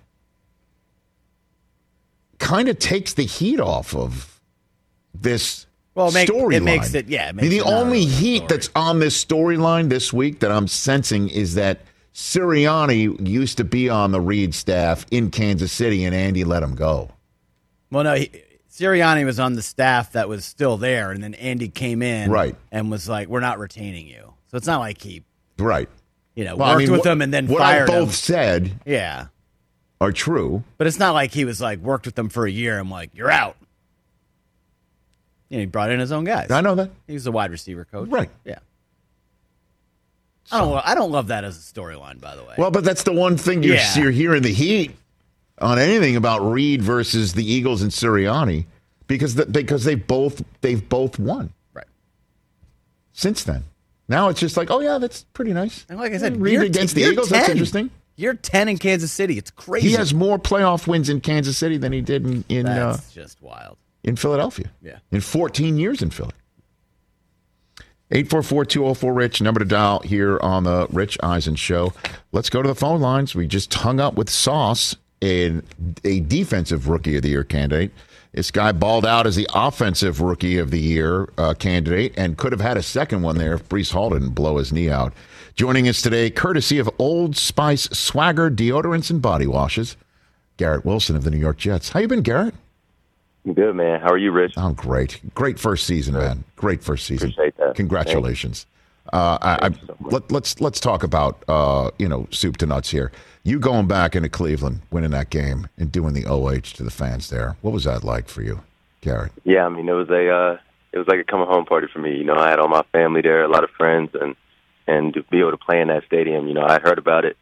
[2.38, 4.40] kind of takes the heat off of
[5.14, 8.36] this Well, it make- it makes it- yeah, it I mean, makes the only heat
[8.38, 8.48] story.
[8.48, 11.80] that's on this storyline this week that I'm sensing is that
[12.14, 16.74] Sirianni used to be on the Reid staff in Kansas City, and Andy let him
[16.74, 17.10] go.
[17.90, 18.30] Well, no, he,
[18.72, 22.56] Sirianni was on the staff that was still there, and then Andy came in Right.
[22.70, 25.24] and was like, "We're not retaining you." So it's not like he,
[25.58, 25.88] Right.
[26.34, 28.12] you know, Well, I worked mean, with them and then what fired I both him.
[28.14, 29.26] said Yeah,
[30.00, 30.64] are true.
[30.78, 32.78] but it's not like he was like worked with them for a year.
[32.78, 33.56] I'm like, "You're out."
[35.50, 36.50] And he brought in his own guys.
[36.50, 36.90] I know that.
[37.06, 38.08] He was a wide receiver coach.
[38.08, 38.30] Right.
[38.44, 38.58] Yeah.
[40.50, 40.86] I don't.
[40.88, 42.54] I don't love that as a storyline, by the way.
[42.58, 43.98] Well, but that's the one thing you're, Yeah.
[43.98, 44.96] you're hearing the heat
[45.62, 48.66] on anything about Reid versus the Eagles and Sirianni
[49.06, 51.86] because the, because they both they've both won right.
[53.12, 53.64] since then.
[54.08, 55.86] Now it's just like, oh yeah, that's pretty nice.
[55.88, 57.28] And like I said, Reid against t- the Eagles.
[57.28, 57.90] That's interesting.
[58.16, 59.38] You're ten in Kansas City.
[59.38, 59.88] It's crazy.
[59.88, 63.40] He has more playoff wins in Kansas City than he did in in, uh, just
[63.40, 63.78] wild.
[64.04, 64.70] in Philadelphia.
[64.82, 64.98] Yeah.
[65.10, 66.32] in 14 years in Philly.
[68.12, 71.94] 844-204-RICH, number to dial here on the Rich Eisen Show.
[72.30, 73.34] Let's go to the phone lines.
[73.34, 75.62] We just hung up with Sauce, in
[76.04, 77.92] a defensive Rookie of the Year candidate.
[78.32, 82.50] This guy balled out as the offensive Rookie of the Year uh, candidate and could
[82.52, 85.12] have had a second one there if Breece Hall didn't blow his knee out.
[85.54, 89.96] Joining us today, courtesy of Old Spice Swagger Deodorants and Body Washes,
[90.56, 91.90] Garrett Wilson of the New York Jets.
[91.90, 92.54] How you been, Garrett?
[93.44, 94.00] Good man.
[94.00, 94.54] How are you, Rich?
[94.56, 95.20] I'm great.
[95.34, 96.44] Great first season, man.
[96.56, 97.30] Great first season.
[97.30, 97.74] Appreciate that.
[97.74, 98.66] Congratulations.
[99.12, 99.70] Uh, I, I,
[100.00, 103.12] let, let's let's talk about uh, you know soup to nuts here.
[103.44, 107.28] You going back into Cleveland, winning that game, and doing the OH to the fans
[107.28, 107.56] there.
[107.60, 108.62] What was that like for you,
[109.00, 109.32] Garrett?
[109.44, 110.58] Yeah, I mean it was a uh,
[110.92, 112.16] it was like a coming home party for me.
[112.16, 114.34] You know, I had all my family there, a lot of friends, and
[114.86, 116.48] and to be able to play in that stadium.
[116.48, 117.36] You know, I heard about it.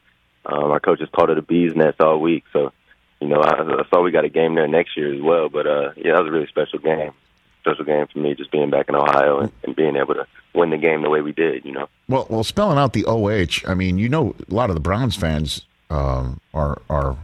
[0.46, 2.72] Um, our coaches called it a bee's nest all week, so
[3.20, 5.48] you know I, I saw we got a game there next year as well.
[5.48, 7.12] But uh, yeah, that was a really special game
[7.61, 10.70] special game for me, just being back in Ohio and, and, being able to win
[10.70, 11.64] the game the way we did.
[11.64, 11.88] You know.
[12.08, 13.68] Well, well, spelling out the OH.
[13.68, 17.16] I mean, you know, a lot of the Browns fans um, are are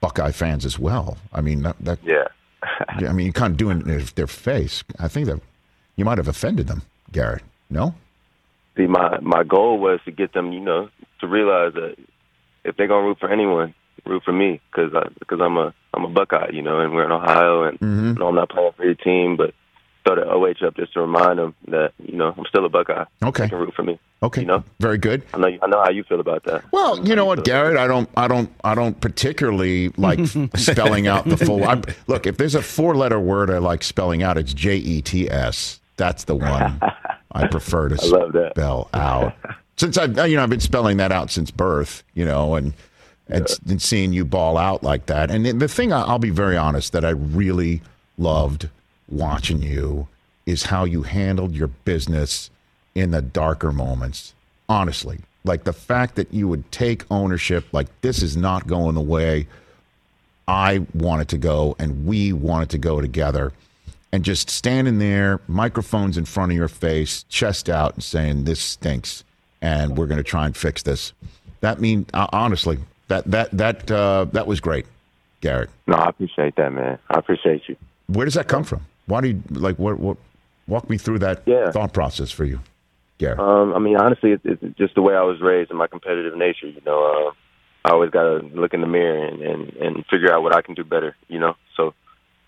[0.00, 1.18] Buckeye fans as well.
[1.32, 1.76] I mean, that.
[1.80, 2.28] that yeah.
[2.88, 4.82] I mean, you kind of doing their, their face.
[4.98, 5.40] I think that
[5.96, 6.82] you might have offended them,
[7.12, 7.42] Garrett.
[7.70, 7.94] No.
[8.76, 10.88] See, my my goal was to get them, you know,
[11.20, 11.96] to realize that
[12.64, 16.08] if they're gonna root for anyone, root for me because because I'm a I'm a
[16.08, 18.06] Buckeye, you know, and we're in Ohio, and mm-hmm.
[18.08, 19.54] you know, I'm not playing for your team, but
[20.08, 23.04] throw the OH up just to remind them that you know I'm still a Buckeye.
[23.22, 23.98] Okay, they can root for me.
[24.22, 25.22] Okay, you know, very good.
[25.32, 26.64] I know I know how you feel about that.
[26.72, 30.20] Well, you know what, Garrett, I don't I don't I don't particularly like
[30.56, 31.64] spelling out the full.
[31.64, 35.02] I, look, if there's a four letter word I like spelling out, it's J E
[35.02, 35.80] T S.
[35.96, 36.80] That's the one
[37.32, 37.94] I prefer to
[38.46, 39.34] I spell out.
[39.76, 42.72] Since I've you know I've been spelling that out since birth, you know, and
[43.28, 45.30] and, and seeing you ball out like that.
[45.30, 47.82] And the thing I'll be very honest that I really
[48.16, 48.68] loved
[49.08, 50.08] watching you
[50.46, 52.50] is how you handled your business
[52.94, 54.34] in the darker moments.
[54.68, 59.00] Honestly, like the fact that you would take ownership, like this is not going the
[59.00, 59.46] way
[60.46, 63.52] I wanted to go and we wanted to go together.
[64.10, 68.58] And just standing there, microphones in front of your face, chest out, and saying, This
[68.58, 69.22] stinks,
[69.60, 71.12] and we're going to try and fix this.
[71.60, 74.86] That mean, uh, honestly, that that that uh, that was great,
[75.42, 75.68] Garrett.
[75.86, 76.98] No, I appreciate that, man.
[77.10, 77.76] I appreciate you.
[78.06, 78.86] Where does that come from?
[79.08, 80.16] Why do you like what what?
[80.68, 81.70] Walk me through that yeah.
[81.70, 82.60] thought process for you,
[83.16, 83.40] Garrett.
[83.40, 86.36] Um, I mean, honestly, it's, it's just the way I was raised and my competitive
[86.36, 86.68] nature.
[86.68, 90.30] You know, uh, I always got to look in the mirror and, and and figure
[90.30, 91.16] out what I can do better.
[91.28, 91.94] You know, so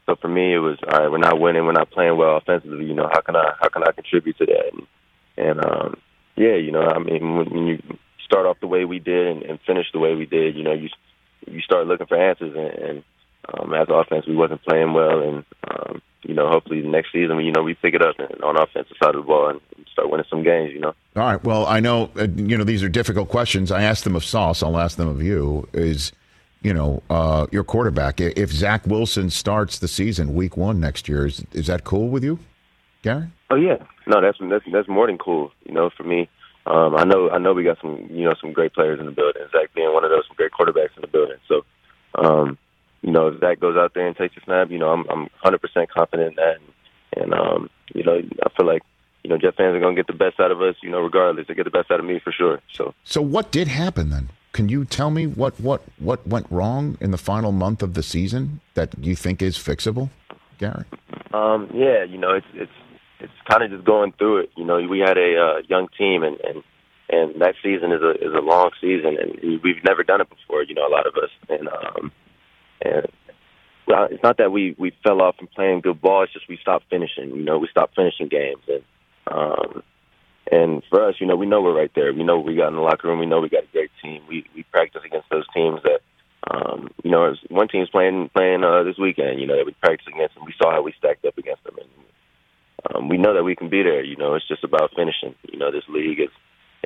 [0.04, 1.10] so for me, it was all right.
[1.10, 1.64] We're not winning.
[1.64, 2.84] We're not playing well offensively.
[2.84, 4.70] You know, how can I how can I contribute to that?
[4.74, 4.86] And,
[5.38, 5.96] and um,
[6.36, 7.82] yeah, you know, I mean, when, when you
[8.22, 10.74] start off the way we did and, and finish the way we did, you know,
[10.74, 10.90] you
[11.46, 12.54] you start looking for answers.
[12.54, 13.04] And, and
[13.48, 17.38] um, as offense, we wasn't playing well, and um, you know, hopefully the next season,
[17.40, 19.60] you know, we pick it up and, on offensive side of the ball and
[19.92, 20.72] start winning some games.
[20.72, 20.94] You know.
[21.16, 21.42] All right.
[21.42, 23.72] Well, I know uh, you know these are difficult questions.
[23.72, 24.62] I asked them of Sauce.
[24.62, 25.68] I'll ask them of you.
[25.72, 26.12] Is
[26.62, 28.20] you know uh, your quarterback?
[28.20, 32.22] If Zach Wilson starts the season week one next year, is is that cool with
[32.22, 32.38] you,
[33.02, 33.28] Gary?
[33.50, 33.78] Oh yeah.
[34.06, 35.52] No, that's that's that's more than cool.
[35.64, 36.28] You know, for me,
[36.66, 39.12] um, I know I know we got some you know some great players in the
[39.12, 39.42] building.
[39.52, 41.36] Zach being one of those, some great quarterbacks in the building.
[41.48, 41.64] So,
[42.16, 42.58] um,
[43.02, 45.20] you know, if Zach goes out there and takes a snap, you know, I'm I'm
[45.42, 46.56] 100 percent confident in that.
[46.56, 48.82] And, and um, you know, I feel like
[49.24, 50.76] you know Jet fans are gonna get the best out of us.
[50.82, 52.60] You know, regardless, they get the best out of me for sure.
[52.72, 54.30] So, so what did happen then?
[54.52, 58.02] Can you tell me what what what went wrong in the final month of the
[58.02, 60.10] season that you think is fixable,
[60.58, 60.84] Gary?
[61.32, 62.72] Um, yeah, you know, it's it's
[63.20, 64.50] it's kind of just going through it.
[64.56, 66.62] You know, we had a uh, young team, and and
[67.08, 70.62] and that season is a is a long season, and we've never done it before.
[70.64, 72.12] You know, a lot of us, and um,
[72.82, 73.06] and
[73.86, 76.22] well, it's not that we we fell off from playing good ball.
[76.22, 77.30] It's just we stopped finishing.
[77.30, 78.84] You know, we stopped finishing games, and
[79.26, 79.82] um,
[80.50, 82.12] and for us, you know, we know we're right there.
[82.12, 83.18] We know we got in the locker room.
[83.18, 84.22] We know we got a great team.
[84.28, 86.00] We we practice against those teams that.
[86.50, 89.40] Um, you know, one team's playing playing uh, this weekend.
[89.40, 91.76] You know that we practiced against, and we saw how we stacked up against them,
[91.78, 94.02] and um, we know that we can be there.
[94.02, 95.34] You know, it's just about finishing.
[95.52, 96.30] You know, this league is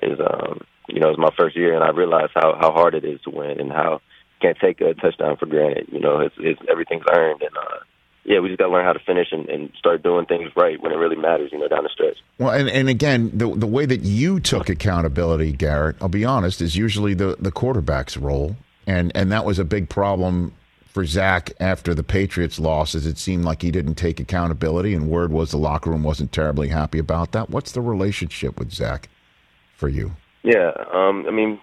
[0.02, 3.04] is um, you know it's my first year, and I realize how how hard it
[3.04, 4.00] is to win, and how
[4.44, 5.88] can't take a touchdown for granted.
[5.90, 7.78] You know, it's, it's everything's earned, and uh,
[8.24, 10.80] yeah, we just got to learn how to finish and, and start doing things right
[10.82, 11.50] when it really matters.
[11.52, 12.18] You know, down the stretch.
[12.38, 16.60] Well, and, and again, the the way that you took accountability, Garrett, I'll be honest,
[16.60, 20.52] is usually the the quarterback's role, and and that was a big problem
[20.86, 23.06] for Zach after the Patriots losses.
[23.06, 26.68] It seemed like he didn't take accountability, and word was the locker room wasn't terribly
[26.68, 27.50] happy about that.
[27.50, 29.08] What's the relationship with Zach
[29.76, 30.12] for you?
[30.42, 31.58] Yeah, um, I mean,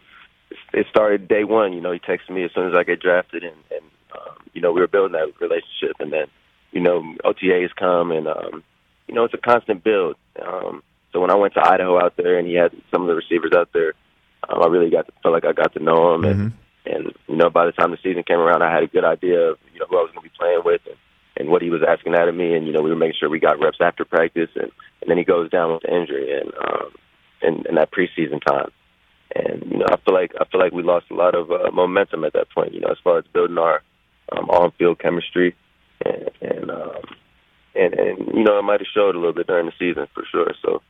[0.74, 1.74] it started day one.
[1.74, 4.62] You know, he texted me as soon as I get drafted, and, and um, you
[4.62, 6.28] know, we were building that relationship, and then
[6.72, 8.64] you know, OTAs come, and um,
[9.08, 10.16] you know, it's a constant build.
[10.42, 13.16] Um, so when I went to Idaho out there, and he had some of the
[13.16, 13.94] receivers out there,
[14.48, 16.54] um, I really got to feel like I got to know him, and
[16.86, 19.40] and you know, by the time the season came around, I had a good idea
[19.40, 20.96] of you know who I was going to be playing with and,
[21.38, 22.56] and what he was asking out of me.
[22.56, 25.18] And you know, we were making sure we got reps after practice, and and then
[25.18, 26.92] he goes down with the injury and um,
[27.42, 28.72] in, in that preseason time.
[29.36, 31.72] And you know, I feel like I feel like we lost a lot of uh,
[31.72, 32.74] momentum at that point.
[32.74, 33.82] You know, as far as building our
[34.32, 35.56] um, on-field chemistry,
[36.06, 37.04] and and um,
[37.76, 40.24] and and you know, it might have showed a little bit during the season for
[40.32, 40.54] sure.
[40.62, 40.82] So,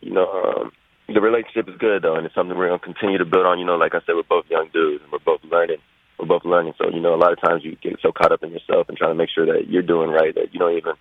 [0.00, 0.72] you know, um,
[1.12, 3.58] the relationship is good though, and it's something we're gonna continue to build on.
[3.58, 5.78] You know, like I said, we're both young dudes, and we're both learning.
[6.18, 6.74] We're both learning.
[6.78, 8.96] So you know, a lot of times you get so caught up in yourself and
[8.96, 10.94] trying to make sure that you're doing right that you don't even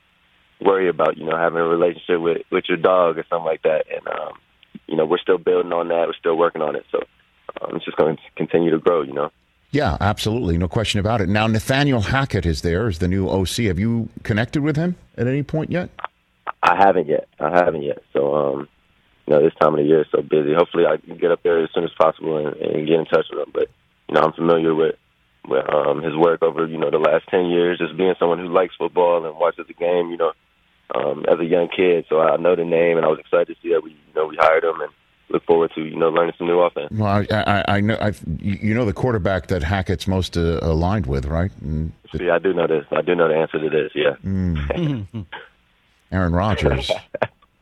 [0.59, 3.85] worry about you know having a relationship with with your dog or something like that.
[3.89, 4.33] And um,
[4.87, 6.07] you know, we're still building on that.
[6.07, 6.85] We're still working on it.
[6.91, 6.99] So
[7.61, 9.01] um, it's just going to continue to grow.
[9.01, 9.31] You know.
[9.71, 11.29] Yeah, absolutely, no question about it.
[11.29, 13.67] Now Nathaniel Hackett is there as the new OC.
[13.67, 15.89] Have you connected with him at any point yet?
[16.61, 17.27] I haven't yet.
[17.39, 18.03] I haven't yet.
[18.13, 18.67] So, um,
[19.25, 20.53] you know, this time of the year is so busy.
[20.53, 23.27] Hopefully, I can get up there as soon as possible and, and get in touch
[23.31, 23.51] with him.
[23.53, 23.69] But
[24.09, 24.95] you know, I'm familiar with
[25.47, 28.53] with um, his work over you know the last ten years, just being someone who
[28.53, 30.09] likes football and watches the game.
[30.09, 30.33] You know,
[30.95, 33.55] um, as a young kid, so I know the name, and I was excited to
[33.61, 34.91] see that we you know we hired him and
[35.29, 36.91] look forward to you know learning some new offense.
[36.91, 41.05] Well, I, I, I know I, you know the quarterback that Hackett's most uh, aligned
[41.05, 41.51] with, right?
[41.61, 42.85] And See, I do know this.
[42.91, 43.91] I do know the answer to this.
[43.95, 44.15] Yeah.
[46.11, 46.91] Aaron Rodgers.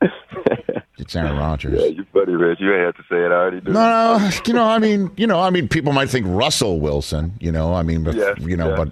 [0.98, 1.80] it's Aaron Rodgers.
[1.80, 2.58] Yeah, you funny, Rich.
[2.60, 3.30] You ain't have to say it.
[3.30, 3.72] I already do.
[3.72, 7.34] No, no, you know, I mean, you know, I mean, people might think Russell Wilson,
[7.40, 8.76] you know, I mean, but, Yes, you know, yeah.
[8.76, 8.88] but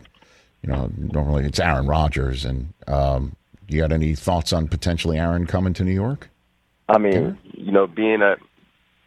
[0.63, 3.35] you know, normally it's Aaron Rodgers, and um,
[3.69, 6.31] you got any thoughts on potentially Aaron coming to New York?
[6.89, 8.37] I mean, you know, being a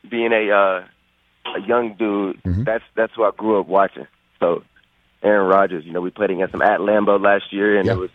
[0.10, 0.84] being a uh,
[1.56, 4.08] a young dude, that's that's who I grew up watching.
[4.40, 4.64] So
[5.24, 7.94] Aaron Rodgers, you know, we played against him at Lambeau last year, and Yeah.
[7.94, 8.10] it was,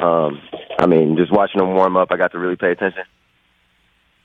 [0.00, 0.40] um,
[0.78, 3.04] I mean, just watching him warm up, I got to really pay attention.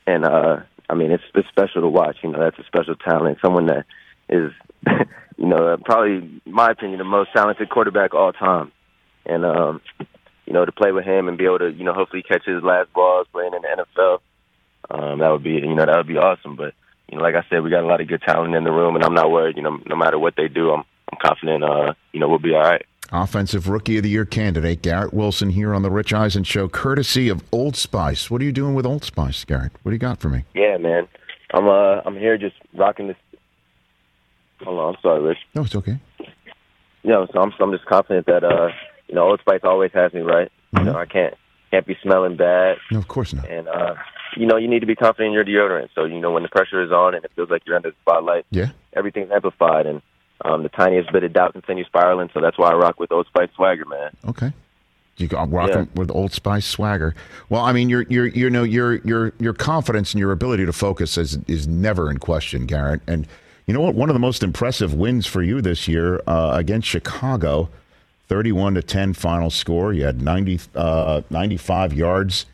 [0.07, 0.57] And uh,
[0.89, 2.17] I mean, it's it's special to watch.
[2.23, 3.85] You know, that's a special talent, someone that
[4.27, 4.51] is,
[5.37, 8.71] you know, probably, in my opinion, the most talented quarterback of all time.
[9.25, 9.81] And um,
[10.49, 12.61] you know, to play with him and be able to, you know, hopefully catch his
[12.63, 14.19] last balls playing in the NFL
[14.89, 16.55] um, that would be you know that would be awesome.
[16.55, 16.73] But
[17.09, 18.95] you know, like I said, we got a lot of good talent in the room,
[18.95, 19.57] and I'm not worried.
[19.57, 21.63] You know, no matter what they do, I'm I'm confident.
[21.63, 22.85] Uh, you know, we'll be all right.
[23.11, 27.27] Offensive Rookie of the Year candidate Garrett Wilson here on the Rich Eisen Show, courtesy
[27.27, 28.29] of Old Spice.
[28.29, 29.71] What are you doing with Old Spice, Garrett?
[29.81, 30.43] What do you got for me?
[30.53, 31.07] Yeah, man.
[31.51, 33.17] I'm uh I'm here just rocking this.
[34.61, 35.39] Hold on, I'm sorry, Rich.
[35.55, 35.99] No, it's okay.
[37.01, 38.69] You know, so I'm so I'm just confident that uh
[39.09, 40.49] you know Old Spice always has me right.
[40.77, 41.33] You know, I can't
[41.71, 43.49] can't be smelling bad, No, of course not.
[43.49, 43.95] and uh
[44.37, 45.89] you know you need to be confident in your deodorant.
[45.95, 47.95] So you know when the pressure is on and it feels like you're under the
[48.01, 48.69] spotlight, Yeah.
[48.93, 50.01] everything's amplified and.
[50.45, 53.27] Um, the tiniest bit of doubt continues spiraling, so that's why I rock with Old
[53.27, 54.11] Spice Swagger, man.
[54.25, 54.53] Okay.
[55.17, 55.85] You rocking Yeah.
[55.95, 57.13] with Old Spice swagger.
[57.49, 60.71] Well, I mean, your your you know your your your confidence and your ability to
[60.71, 63.01] focus is is never in question, Garrett.
[63.05, 63.27] And
[63.67, 63.95] you know what?
[63.95, 67.67] One of the most impressive wins for you this year uh, against Chicago,
[68.29, 69.91] thirty-one to ten final score.
[69.91, 72.45] You had 90, uh, 95 yards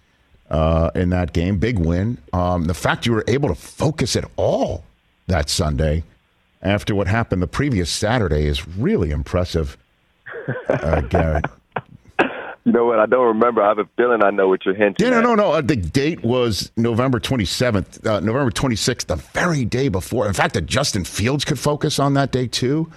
[0.49, 1.57] uh, in that game.
[1.57, 2.17] Big win.
[2.33, 4.83] Um, the fact you were able to focus at all
[5.27, 6.03] that Sunday
[6.61, 9.77] after what happened the previous Saturday is really impressive,
[10.67, 11.45] uh, Garrett.
[12.65, 12.99] You know what?
[12.99, 13.61] I don't remember.
[13.61, 15.05] I have a feeling I know what you're hinting.
[15.05, 15.23] Yeah, no, at.
[15.23, 15.51] no, no.
[15.51, 20.27] Uh, the date was November 27th, uh, November 26th, the very day before.
[20.27, 22.91] In fact, that Justin Fields could focus on that day too.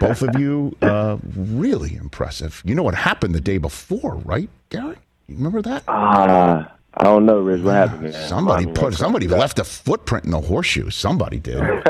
[0.00, 2.62] Both of you, uh, really impressive.
[2.64, 4.96] You know what happened the day before, right, Gary?
[5.28, 5.84] You remember that?
[5.88, 7.60] Ah, I don't know, Riz.
[7.60, 8.02] What happened?
[8.04, 8.28] Man?
[8.28, 10.88] Somebody put somebody left a footprint in the horseshoe.
[10.88, 11.60] Somebody did.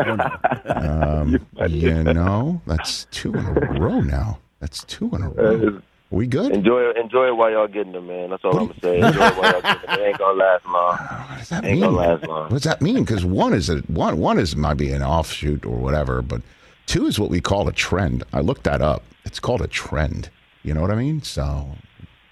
[0.67, 4.41] um, you know, that's two in a row now.
[4.59, 5.83] That's two in a row.
[6.13, 6.53] We good?
[6.53, 6.99] Enjoy it.
[6.99, 8.29] Enjoy it while y'all getting them, man.
[8.31, 8.99] That's all I'm gonna say.
[9.01, 9.99] Enjoy it while y'all getting them.
[9.99, 10.99] It ain't gonna last long.
[11.33, 11.91] What does that Ain't mean?
[11.91, 12.43] gonna last long.
[12.43, 13.03] What does that mean?
[13.03, 16.43] Because one is a one one is might be an offshoot or whatever, but
[16.87, 18.23] two is what we call a trend.
[18.33, 19.03] I looked that up.
[19.25, 20.29] It's called a trend.
[20.63, 21.23] You know what I mean?
[21.23, 21.67] So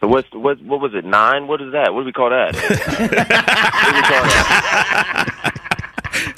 [0.00, 0.62] So what's what?
[0.62, 1.04] What was it?
[1.06, 1.46] Nine?
[1.48, 1.94] What is that?
[1.94, 2.54] What do we call that?
[2.54, 5.56] what do we call that?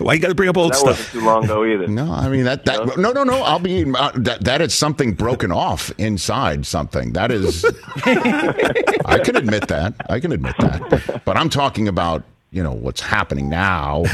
[0.02, 0.88] Why you got to bring up old That stuff?
[0.98, 1.86] wasn't too long ago either.
[1.88, 3.42] no, I mean that that no no no.
[3.42, 7.12] I'll be uh, that that is something broken off inside something.
[7.12, 7.64] That is.
[8.04, 9.94] I can admit that.
[10.08, 11.22] I can admit that.
[11.24, 14.04] But I'm talking about you know what's happening now,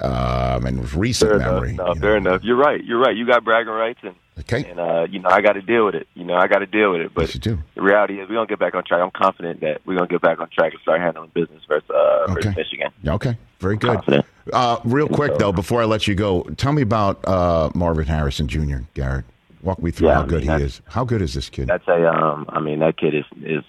[0.00, 1.70] um, and with recent Fair memory.
[1.70, 1.96] enough.
[1.96, 2.30] No, fair know.
[2.30, 2.44] enough.
[2.44, 2.82] You're right.
[2.84, 3.16] You're right.
[3.16, 4.64] You got bragging rights, and Okay.
[4.70, 6.06] and uh, you know I got to deal with it.
[6.14, 7.12] You know I got to deal with it.
[7.14, 7.58] But Yes, you do.
[7.74, 9.00] the reality is we're gonna get back on track.
[9.02, 12.32] I'm confident that we're gonna get back on track and start handling business versus uh,
[12.32, 12.90] versus Michigan.
[13.06, 14.24] Okay, very good.
[14.52, 18.48] Uh, real quick though, before I let you go, tell me about uh, Marvin Harrison
[18.48, 18.78] Jr.
[18.92, 19.24] Garrett,
[19.62, 20.82] walk me through Yeah, how I good mean, he is.
[20.86, 21.68] How good is this kid?
[21.68, 22.46] That's a um.
[22.48, 23.64] I mean that kid is is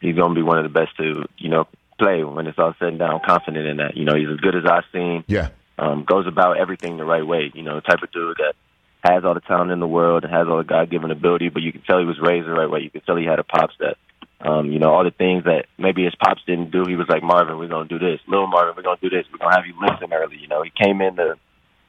[0.00, 1.66] he's gonna be one of the best to you know
[1.98, 3.10] play when it's all said and done.
[3.10, 3.96] I'm confident in that.
[3.96, 5.24] You know he's as good as I've seen.
[5.26, 5.48] Yeah,
[5.78, 7.50] um, goes about everything the right way.
[7.54, 8.54] You know, the type of dude that
[9.02, 11.62] has all the talent in the world, and has all the God given ability, but
[11.62, 12.80] you can tell he was raised the right way.
[12.80, 13.96] You can tell he had a pops that,
[14.40, 16.84] um, you know, all the things that maybe his pops didn't do.
[16.86, 18.20] He was like, Marvin, we're gonna do this.
[18.26, 19.26] Little Marvin, we're gonna do this.
[19.30, 20.38] We're gonna have you listen early.
[20.38, 21.36] You know, he came in the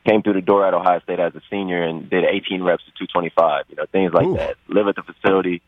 [0.06, 2.92] came through the door at Ohio State as a senior and did 18 reps to
[2.92, 3.66] 225.
[3.70, 4.36] You know, things like Ooh.
[4.36, 4.56] that.
[4.68, 5.62] Live at the facility.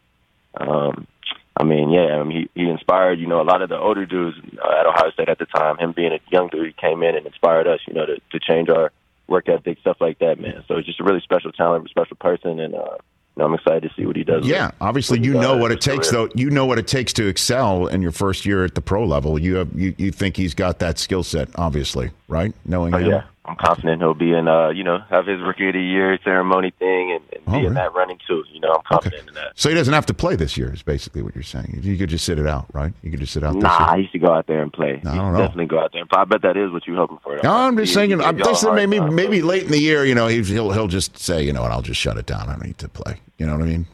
[0.59, 1.07] Um,
[1.55, 4.05] I mean, yeah, I mean, he he inspired you know a lot of the older
[4.05, 5.77] dudes uh, at Ohio State at the time.
[5.77, 8.39] Him being a young dude, he came in and inspired us, you know, to to
[8.39, 8.91] change our
[9.27, 10.63] work ethic, stuff like that, man.
[10.67, 12.97] So he's just a really special talent, special person, and uh,
[13.37, 14.45] know, I'm excited to see what he does.
[14.45, 16.27] Yeah, with- obviously you know what it takes career.
[16.27, 16.33] though.
[16.35, 19.39] You know what it takes to excel in your first year at the pro level.
[19.39, 22.53] You have you, you think he's got that skill set, obviously, right?
[22.65, 23.09] Knowing Oh, him.
[23.11, 26.17] yeah, I'm confident he'll be in, uh, you know, have his rookie of the year
[26.23, 27.67] ceremony thing and, and Oh, be really?
[27.67, 28.43] in that running too.
[28.51, 29.51] You know, I'm confident in that.
[29.55, 30.73] So he doesn't have to play this year.
[30.73, 31.79] Is basically what you're saying.
[31.83, 32.91] You could just sit it out, right?
[33.03, 33.53] You could just sit out.
[33.53, 35.01] this Nah, he should go out there and play.
[35.05, 35.39] I don't know.
[35.39, 36.19] Definitely go out there and play.
[36.21, 37.39] I bet that is what you're hoping for.
[37.43, 38.19] No, I'm just He- saying.
[38.21, 41.17] I'm just maybe time, maybe late in the year, you know, he's, he'll he'll just
[41.17, 42.49] say, you know what, I'll just shut it down.
[42.49, 43.19] I don't need to play.
[43.37, 43.85] You know what I mean?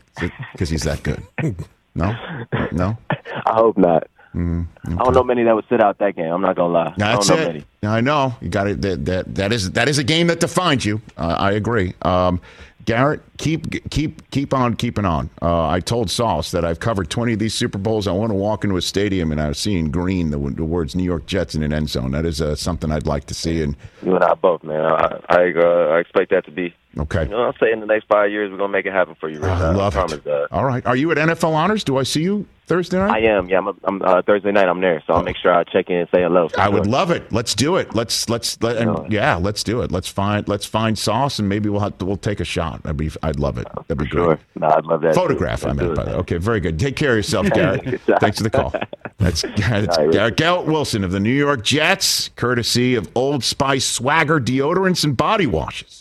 [0.53, 1.21] Because he's that good.
[1.95, 2.15] No,
[2.71, 2.97] no.
[3.09, 4.07] I hope not.
[4.33, 4.65] I
[5.03, 6.31] don't know many that would sit out that game.
[6.31, 6.93] I'm not gonna lie.
[6.97, 7.53] That's I don't know it.
[7.53, 7.65] many.
[7.83, 8.81] I know you got it.
[8.81, 11.01] That, that that is that is a game that defines you.
[11.17, 11.93] Uh, I agree.
[12.03, 12.39] Um,
[12.85, 15.29] Garrett, keep keep keep on keeping on.
[15.41, 18.07] Uh, I told Sauce that I've covered 20 of these Super Bowls.
[18.07, 20.95] I want to walk into a stadium and I was seeing green, the, the words
[20.95, 22.11] New York Jets in an end zone.
[22.11, 23.61] That is uh, something I'd like to see.
[23.61, 24.85] And You and I both, man.
[24.85, 26.73] I I, uh, I expect that to be.
[26.97, 29.15] Okay, You know, I'll say in the next five years we're gonna make it happen
[29.15, 29.49] for you, Rich.
[29.49, 30.23] I love promise it.
[30.23, 30.47] that.
[30.51, 31.83] All right, are you at NFL Honors?
[31.83, 33.11] Do I see you Thursday night?
[33.11, 33.49] I am.
[33.49, 33.79] Yeah, I'm.
[33.83, 34.67] I'm uh, Thursday night.
[34.67, 36.49] I'm there, so I'll make sure I check in and say hello.
[36.57, 37.31] I would love it.
[37.31, 37.95] Let's do it.
[37.95, 39.91] Let's let's let, and yeah, let's do it.
[39.91, 42.81] Let's find let's find sauce and maybe we'll have to, we'll take a shot.
[42.85, 43.67] I'd be I'd love it.
[43.87, 44.11] That'd be great.
[44.23, 44.39] sure.
[44.55, 45.15] No, I'd love that.
[45.15, 46.15] Photograph, I meant by man.
[46.15, 46.79] Okay, very good.
[46.79, 48.01] Take care of yourself, Garrett.
[48.19, 48.73] Thanks for the call.
[49.17, 53.43] That's, that's All right, Garrett Garrett Wilson of the New York Jets, courtesy of Old
[53.43, 55.98] Spice Swagger deodorants and body washes.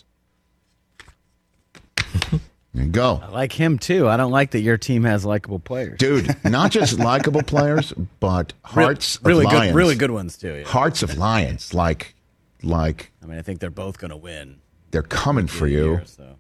[2.75, 3.21] There you go.
[3.23, 4.07] I like him too.
[4.09, 5.99] I don't like that your team has likable players.
[5.99, 9.75] Dude, not just likable players, but hearts really of good, lions.
[9.75, 10.55] really good ones too.
[10.55, 10.65] Yeah.
[10.65, 11.73] Hearts of lions.
[11.73, 12.15] Like,
[12.63, 14.59] like I mean, I think they're both going to win.
[14.91, 15.85] they're coming for you.
[15.93, 16.37] year, so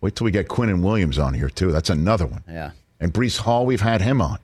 [0.00, 1.72] Wait till we get Quinnen Williams on here, too.
[1.72, 2.42] That's another one.
[2.48, 2.72] yeah.
[3.00, 4.38] And Breece Hall, we've had him on.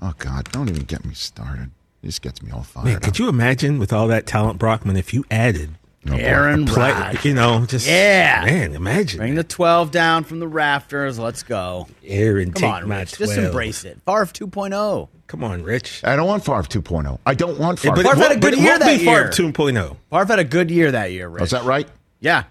[0.00, 1.70] Oh, God, don't even get me started.
[2.02, 3.02] This gets me all fired Man, up.
[3.02, 5.76] could you imagine with all that talent, Brockman, if you added
[6.08, 6.14] Oh.
[6.14, 7.24] Aaron play, Rodgers.
[7.26, 8.42] you know, just Yeah.
[8.46, 11.18] man, imagine Bring the 12 down from the rafters.
[11.18, 11.88] Let's go.
[12.06, 13.12] Aaron Come take on, my Rich.
[13.12, 13.28] 12.
[13.28, 13.98] Just embrace it.
[14.06, 15.08] Favre 2.0.
[15.26, 16.00] Come on, Rich.
[16.02, 17.18] I don't want Favre 2.0.
[17.26, 17.96] I don't want Favre.
[17.96, 19.30] but Favre it had a good year that be Favre year.
[19.30, 19.96] 2.0.
[20.10, 21.42] Favre had a good year that year, Rich.
[21.42, 21.86] Oh, is that right?
[22.20, 22.44] Yeah.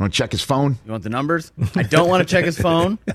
[0.00, 0.78] Want to check his phone?
[0.86, 1.52] You want the numbers?
[1.76, 2.98] I don't want to check his phone.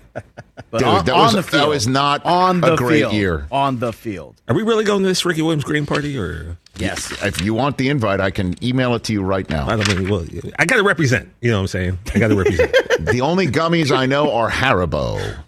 [0.72, 1.70] But Dude, on, that on was- the that field.
[1.70, 3.14] was not on a great field.
[3.14, 3.48] year.
[3.52, 4.42] On the field.
[4.48, 6.58] Are we really going to this Ricky Williams Green party or?
[6.78, 7.12] Yes.
[7.24, 9.68] If you want the invite, I can email it to you right now.
[9.68, 10.10] I don't mean.
[10.10, 10.26] Well,
[10.58, 11.30] I got to represent.
[11.42, 12.00] You know what I'm saying?
[12.14, 12.72] I got to represent.
[13.02, 15.20] the only gummies I know are Haribo.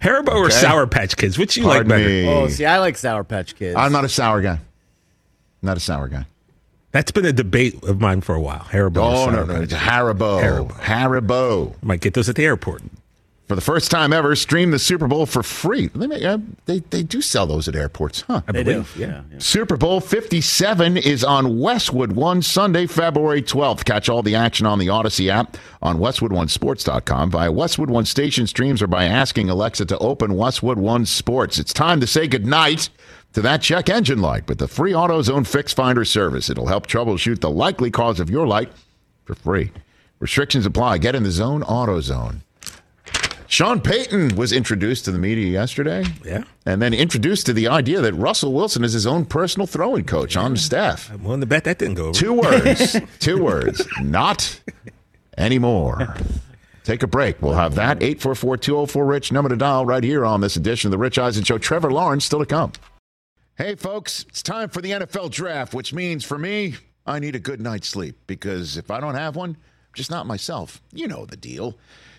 [0.00, 1.38] Haribo or Sour Patch Kids?
[1.38, 2.08] Which you Pardon like better?
[2.08, 2.28] me.
[2.28, 3.76] Oh, see, I like Sour Patch Kids.
[3.76, 4.60] I'm not a sour guy.
[5.62, 6.26] Not a sour guy.
[6.92, 8.60] That's been a debate of mine for a while.
[8.60, 8.98] Haribo.
[8.98, 9.60] Oh, no, no.
[9.62, 9.72] It's.
[9.72, 10.42] Haribo.
[10.42, 10.72] Haribo.
[10.72, 11.82] Haribo.
[11.82, 12.82] Might get those at the airport.
[13.50, 15.88] For the first time ever, stream the Super Bowl for free.
[15.88, 18.42] They, may, uh, they, they do sell those at airports, huh?
[18.46, 18.70] I They do.
[18.74, 18.96] believe.
[18.96, 19.22] Yeah.
[19.28, 19.38] yeah.
[19.40, 23.84] Super Bowl 57 is on Westwood One Sunday, February 12th.
[23.84, 28.80] Catch all the action on the Odyssey app on WestwoodOneSports.com via Westwood One station streams
[28.82, 31.58] or by asking Alexa to open Westwood One Sports.
[31.58, 32.88] It's time to say goodnight
[33.32, 36.50] to that check engine light with the free AutoZone Fix Finder service.
[36.50, 38.70] It'll help troubleshoot the likely cause of your light
[39.24, 39.72] for free.
[40.20, 40.98] Restrictions apply.
[40.98, 42.42] Get in the zone, AutoZone.
[43.50, 46.04] Sean Payton was introduced to the media yesterday.
[46.24, 46.44] Yeah.
[46.64, 50.36] And then introduced to the idea that Russell Wilson is his own personal throwing coach
[50.36, 51.10] on the staff.
[51.10, 52.12] I'm willing to bet that didn't go over.
[52.12, 52.96] Two words.
[53.18, 53.84] two words.
[54.00, 54.60] Not
[55.36, 56.14] anymore.
[56.84, 57.42] Take a break.
[57.42, 58.00] We'll have that.
[58.00, 61.42] 844 204 Rich, number to dial right here on this edition of the Rich Eisen
[61.42, 61.58] Show.
[61.58, 62.70] Trevor Lawrence still to come.
[63.56, 67.40] Hey, folks, it's time for the NFL draft, which means for me, I need a
[67.40, 70.80] good night's sleep because if I don't have one, I'm just not myself.
[70.92, 71.76] You know the deal.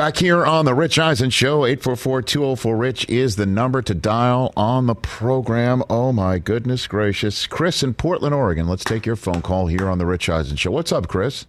[0.00, 4.94] Back here on the Rich Eisen Show, 844-204-RICH is the number to dial on the
[4.94, 5.82] program.
[5.90, 7.46] Oh, my goodness gracious.
[7.46, 8.66] Chris in Portland, Oregon.
[8.66, 10.70] Let's take your phone call here on the Rich Eisen Show.
[10.70, 11.44] What's up, Chris?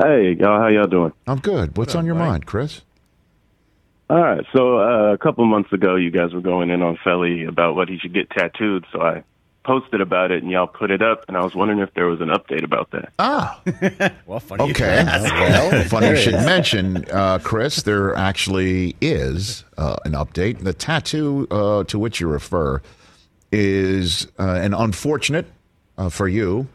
[0.00, 1.12] Hey, y'all, how y'all doing?
[1.26, 1.76] I'm good.
[1.76, 2.82] What's on your mind, Chris?
[4.08, 7.46] All right, so uh, a couple months ago, you guys were going in on Felly
[7.46, 9.24] about what he should get tattooed, so I
[9.66, 12.20] posted about it and y'all put it up, and I was wondering if there was
[12.20, 13.12] an update about that.
[13.18, 13.60] Ah,
[14.26, 14.70] Well, funny.
[14.70, 15.04] okay.
[15.04, 15.22] should.
[15.22, 20.60] Well, Funny you should mention, uh, Chris, there actually is uh, an update.
[20.62, 22.80] The tattoo uh, to which you refer
[23.52, 25.46] is uh, an unfortunate
[25.98, 26.68] uh, for you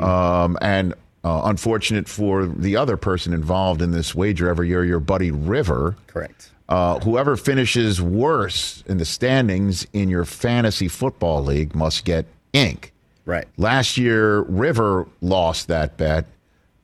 [0.00, 5.00] um, and uh, unfortunate for the other person involved in this wager every year, your
[5.00, 5.96] buddy River.
[6.06, 6.50] Correct.
[6.68, 12.24] Uh, whoever finishes worse in the standings in your fantasy football league must get
[12.54, 12.92] ink.
[13.26, 13.46] Right.
[13.58, 16.26] Last year, River lost that bet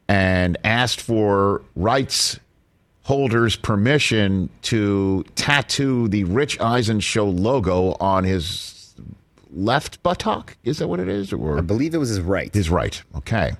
[0.08, 2.38] and asked for rights
[3.02, 8.94] holders' permission to tattoo the Rich Eisen Show logo on his
[9.52, 10.56] left buttock.
[10.64, 11.32] Is that what it is?
[11.32, 12.52] Or I believe it was his right.
[12.54, 13.02] his right?
[13.16, 13.52] Okay.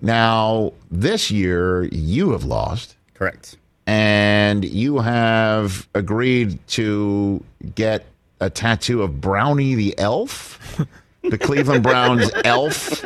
[0.00, 3.56] Now, this year, you have lost Correct.
[3.86, 7.42] and you have agreed to
[7.74, 8.06] get
[8.40, 10.80] a tattoo of Brownie the elf,
[11.30, 13.04] the Cleveland Browns elf.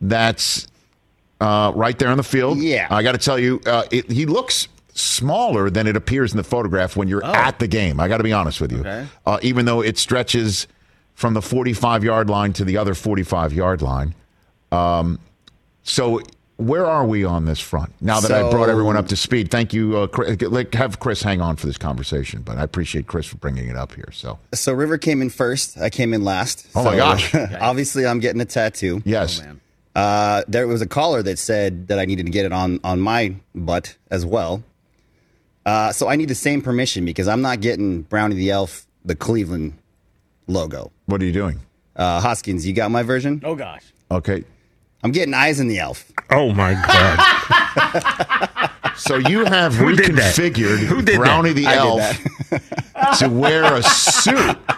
[0.00, 0.66] That's
[1.40, 2.58] uh, right there on the field.
[2.58, 2.86] Yeah.
[2.90, 6.44] I got to tell you, uh, it, he looks smaller than it appears in the
[6.44, 8.00] photograph when you're at the game.
[8.00, 8.80] I got to be honest with you.
[8.80, 9.06] Okay.
[9.24, 10.66] Uh, even though it stretches
[11.14, 14.14] from the 45 yard line to the other 45 yard line.
[14.72, 15.18] Um,
[15.82, 16.20] so
[16.60, 17.92] where are we on this front?
[18.00, 19.96] Now that I brought everyone up to speed, thank you.
[19.96, 23.36] Uh, Chris, like, have Chris hang on for this conversation, but I appreciate Chris for
[23.38, 24.10] bringing it up here.
[24.12, 25.78] So So River came in first.
[25.78, 26.66] I came in last.
[26.74, 27.34] Oh, my gosh.
[27.60, 29.02] obviously, I'm getting a tattoo.
[29.04, 29.42] yes,
[29.96, 33.00] Uh, there was a caller that said that I needed to get it on on
[33.00, 34.62] my butt as well.
[35.66, 39.14] Uh, so I need the same permission because I'm not getting Brownie the Elf, the
[39.16, 39.74] Cleveland
[40.46, 40.90] logo.
[41.06, 41.60] what are you doing?
[41.96, 43.40] Uh, Hoskins, you got my version?
[43.44, 43.82] Oh, gosh.
[44.10, 44.44] Okay,
[45.02, 46.10] I'm getting Eisen the Elf.
[46.30, 48.70] Oh my god!
[48.96, 54.58] so you have Who reconfigured Who did Brownie the I elf to wear a suit.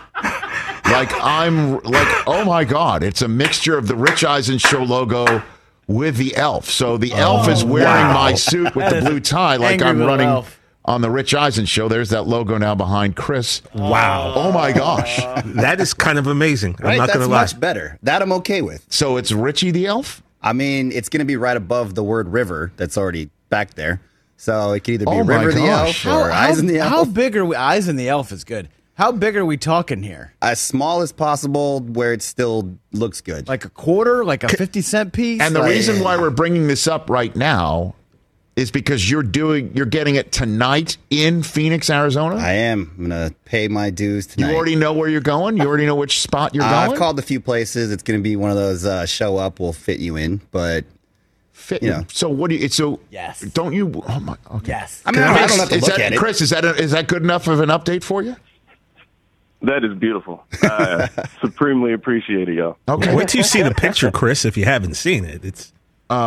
[0.85, 5.43] Like I'm like, oh my god, it's a mixture of the Rich Eisen show logo
[5.87, 6.69] with the elf.
[6.69, 8.13] So the elf is oh, wearing wow.
[8.15, 10.61] my suit with the blue tie, like I'm running elf.
[10.85, 11.89] On the Rich Eisen show.
[11.89, 13.63] There's that logo now behind Chris.
[13.73, 15.17] Wow, Oh my gosh.
[15.45, 16.75] that is kind of amazing.
[16.83, 17.43] I'm not going to lie.
[17.43, 17.99] much better.
[18.03, 18.85] That I'm okay with.
[18.91, 20.23] So it's Richie the elf?
[20.43, 24.01] I mean, it's going to be right above the word river that's already back there.
[24.37, 25.67] So it could either be Oh my River the.
[25.67, 26.91] Elf or Eisen the Elf.
[26.91, 27.55] how big are we?
[27.55, 28.69] Eisen the Elf is good.
[28.95, 30.35] How big are we talking here?
[30.43, 33.47] as small as possible where it still looks good.
[33.47, 34.25] Like a quarter?
[34.25, 35.41] Like a 50 cent piece?
[35.41, 37.95] And the Like- reason why we're bringing this up right now
[38.55, 42.37] is because you're doing you're getting it tonight in Phoenix, Arizona.
[42.37, 42.91] I am.
[42.99, 44.41] I'm going to pay my dues tonight.
[44.41, 44.57] you tonight.
[44.57, 45.57] already know where you're going.
[45.57, 46.93] You already know which spot you're Uh, going.
[46.93, 47.91] I've called a few places.
[47.91, 50.41] It's going to be one of those uh, show up, we'll fit you in.
[50.51, 50.85] But
[51.53, 51.83] Fit.
[51.83, 52.03] Yeah.
[52.09, 52.69] So what do you?
[52.69, 53.41] So Yes.
[53.41, 54.03] Don't you?
[54.09, 54.37] Oh my.
[54.51, 54.69] Okay.
[54.73, 55.01] Yes.
[55.07, 56.19] I mean, I, Chris, don't have to is look that, at it.
[56.19, 58.35] Chris, is that a, is that good enough of an update for you?
[59.63, 60.45] That is beautiful.
[60.63, 61.09] I
[61.41, 62.79] supremely appreciate it, y'all.
[62.89, 63.15] Okay.
[63.15, 64.45] Wait till you see the picture, Chris.
[64.45, 65.73] If you haven't seen it, it's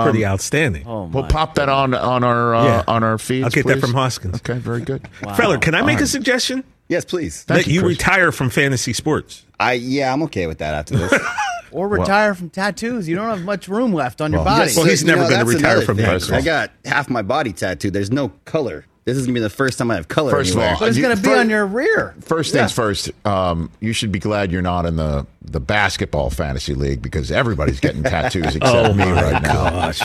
[0.03, 0.83] pretty outstanding.
[0.87, 1.29] Oh, We'll my.
[1.29, 2.83] pop that on on our uh, Yeah.
[2.87, 3.43] on our feed.
[3.43, 4.35] I'll get that from Hoskins.
[4.37, 5.07] Okay, very good.
[5.35, 6.63] Feller, can I make All a suggestion?
[6.87, 7.43] Yes, please.
[7.43, 9.43] Thank that you, you, retire from fantasy sports.
[9.59, 11.13] I Yeah, I'm okay with that after this.
[11.71, 13.05] Or retire from tattoos.
[13.09, 14.71] You don't have much room left on your Well, body.
[14.77, 16.05] Well, he's You never know, gonna retire from thing.
[16.05, 16.39] basketball.
[16.39, 17.91] I got half my body tattooed.
[17.91, 18.85] There's no color.
[19.05, 20.87] This is going to be the first time I have color First of all, but
[20.87, 22.15] it's you- going to be fir- on your rear.
[22.21, 26.73] First things first, um, you should be glad you're not in the, the basketball fantasy
[26.73, 29.69] league because everybody's getting tattoos except Oh me my right now.
[29.69, 30.01] gosh!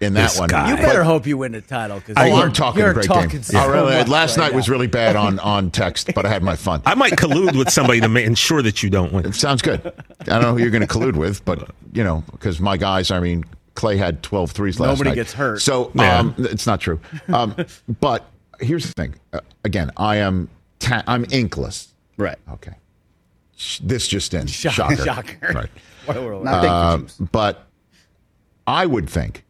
[0.00, 0.68] In that This one, guy.
[0.68, 2.00] You I- better hope you win the title.
[2.00, 3.42] Cause Oh, you're- I'm talking you're a great talking game.
[3.42, 4.04] so Oh, really?
[4.04, 6.82] Last right night was really bad on, on text, but I had my fun.
[6.86, 9.26] I might collude with somebody to ma- ensure that you don't win.
[9.26, 9.80] It Sounds good.
[10.20, 13.10] I don't know who you're going to collude with, but you know, because my guys,
[13.10, 13.44] I mean,
[13.74, 15.16] Clay had 12 threes last Nobody night.
[15.16, 15.60] Nobody gets hurt.
[15.62, 16.20] So Yeah.
[16.20, 17.00] um, it's not true.
[17.26, 17.56] Um,
[18.00, 18.24] but
[18.60, 19.14] here's the thing.
[19.32, 20.48] Uh, again, I am
[20.78, 21.88] ta- I'm inkless.
[22.16, 22.38] Right.
[22.52, 22.74] Okay.
[23.56, 24.46] Sh- This just in.
[24.46, 24.96] Shock- Shocker.
[25.04, 25.38] shocker.
[25.54, 25.70] Right.
[26.06, 26.46] What a world.
[26.46, 27.00] Uh,
[27.32, 27.66] but
[28.66, 29.44] I would think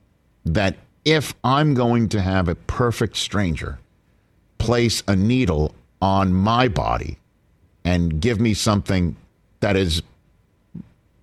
[0.45, 3.79] that if I'm going to have a perfect stranger
[4.59, 7.19] place a needle on my body
[7.85, 9.17] and give me something
[9.61, 10.03] that is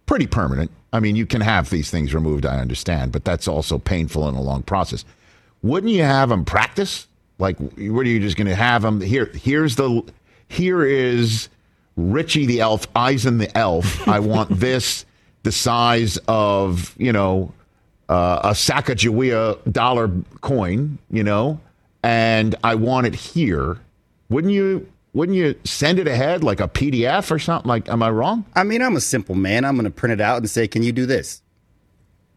[0.05, 0.71] pretty permanent.
[0.93, 4.37] I mean, you can have these things removed, I understand, but that's also painful and
[4.37, 5.03] a long process.
[5.63, 7.07] Wouldn't you have them practice?
[7.39, 9.01] Like, what are you just going to have them?
[9.01, 10.03] Here, here's the,
[10.47, 11.49] here is
[11.95, 14.07] Richie the elf, Eisen the elf.
[14.07, 15.05] I want this
[15.43, 17.53] the size of, you know,
[18.09, 20.11] uh, a Sacagawea dollar
[20.41, 21.59] coin, you know,
[22.03, 23.79] and I want it here.
[24.29, 24.87] Wouldn't you?
[25.13, 27.69] Wouldn't you send it ahead like a PDF or something?
[27.69, 28.45] Like, am I wrong?
[28.55, 29.63] I mean, I'm a simple man.
[29.63, 31.41] I'm going to print it out and say, "Can you do this?"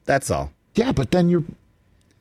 [0.05, 0.53] That's all.
[0.75, 1.45] Yeah, but then you're.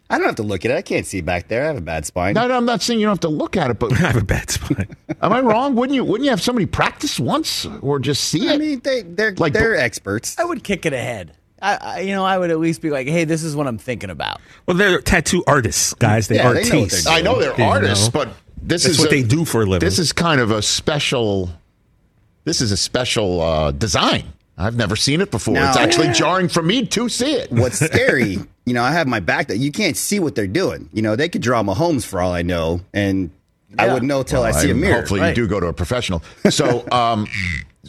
[0.09, 0.75] I don't have to look at it.
[0.77, 1.63] I can't see back there.
[1.63, 2.35] I have a bad spine.
[2.35, 4.15] No, no, I'm not saying you don't have to look at it, but I have
[4.15, 4.87] a bad spine.
[5.21, 5.75] am I wrong?
[5.75, 6.03] Wouldn't you?
[6.03, 8.51] Wouldn't you have somebody practice once or just see it?
[8.53, 10.37] I mean, they they're Like, they're experts.
[10.37, 11.31] I would kick it ahead.
[11.61, 13.77] I, I, you know, I would at least be like, "Hey, this is what I'm
[13.79, 16.27] thinking about." Well, they're tattoo artists, guys.
[16.27, 17.07] They Yeah, are they know artists.
[17.07, 18.25] I know they're You artists, know?
[18.25, 18.27] but
[18.61, 19.79] this That's is what a- they do for a living.
[19.87, 21.49] This is kind of a special.
[22.43, 24.25] This is a special uh, design.
[24.57, 25.55] I've never seen it before.
[25.55, 27.51] Now- it's actually jarring for me to see it.
[27.51, 30.89] What's scary, you know, I have my back that you can't see what they're doing.
[30.93, 33.29] You know, they could draw Mahomes for all I know, and
[33.77, 34.95] I wouldn't know till I see a mirror.
[34.99, 35.29] Hopefully, Right.
[35.29, 36.23] you do go to a professional.
[36.49, 37.27] So, um,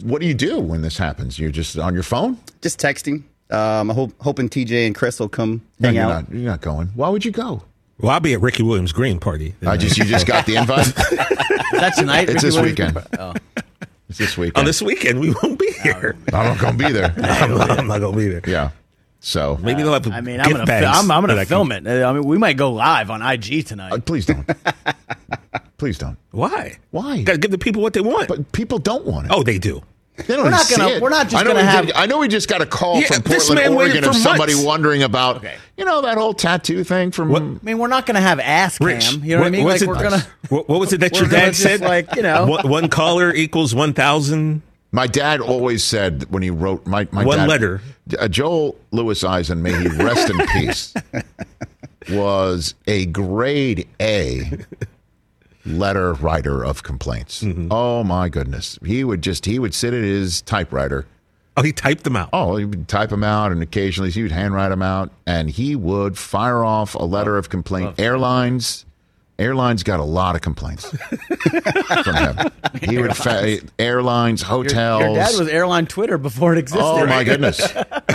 [0.03, 1.39] what do you do when this happens?
[1.39, 2.37] You're just on your phone.
[2.61, 3.23] Just texting.
[3.49, 6.29] Um, I hope hoping TJ and Chris will come No, hang you're out.
[6.29, 6.31] not.
[6.37, 6.87] You're not going.
[6.95, 7.63] Why would you go?
[7.99, 9.55] well, I'll be at Ricky Williams' green party.
[9.65, 10.85] I just you just got the invite.
[11.71, 12.29] That's tonight?
[12.29, 12.79] It's Ricky this Williams?
[12.95, 13.07] weekend.
[13.17, 13.33] Oh.
[14.09, 14.57] It's this weekend.
[14.57, 16.15] On this weekend, we won't be here.
[16.33, 17.13] I'm not gonna be there.
[17.17, 18.41] I'm, not, I'm not gonna be there.
[18.47, 18.71] Yeah.
[19.19, 20.07] So Maybe they'll have.
[20.07, 21.85] I mean, I'm gonna, fi- I'm, I'm gonna I can- film it.
[21.87, 23.91] I mean, we might go live on IG tonight.
[23.91, 24.47] uh, please don't.
[25.77, 26.17] please don't.
[26.31, 26.77] Why?
[26.91, 27.23] Why?
[27.23, 28.27] Got to give the people what they want.
[28.27, 29.31] But people don't want it.
[29.33, 29.81] oh, they do.
[30.17, 31.01] They don't We're not see gonna- it.
[31.01, 32.99] we're not just I know gonna have- did- I know we just got a call
[32.99, 34.65] Yeah, from Portland, Oregon, of somebody months.
[34.65, 35.53] wondering about, Okay.
[35.77, 37.29] you know, that whole tattoo thing from.
[37.29, 38.87] What- I mean, we're not gonna have ass cam.
[38.87, 39.63] Rich, you know what, I mean?
[39.63, 40.25] was Like it- we're gonna.
[40.49, 41.81] What, what was it that your dad said?
[41.81, 42.45] like, you know.
[42.47, 44.63] one, one caller equals one thousand.
[44.91, 47.81] My dad always said when he wrote my, my One dad- letter.
[48.17, 50.93] Uh, Joel Lewis Eisen, may he rest in peace,
[52.09, 54.49] was a grade A
[55.67, 57.43] letter writer of complaints.
[57.43, 57.67] Mm-hmm.
[57.71, 61.05] Oh my goodness, he would just he would sit at his typewriter.
[61.55, 62.29] Oh, he typed them out.
[62.33, 65.75] Oh, he would type them out, and occasionally he would handwrite them out, and he
[65.75, 67.99] would fire off a letter of complaint.
[67.99, 68.85] Airlines,
[69.39, 70.89] airlines got a lot of complaints
[72.03, 72.37] from him.
[72.81, 75.01] He would fa- airlines, hotels.
[75.03, 76.83] Your dad was airline Twitter before it existed.
[76.83, 77.61] Oh my goodness!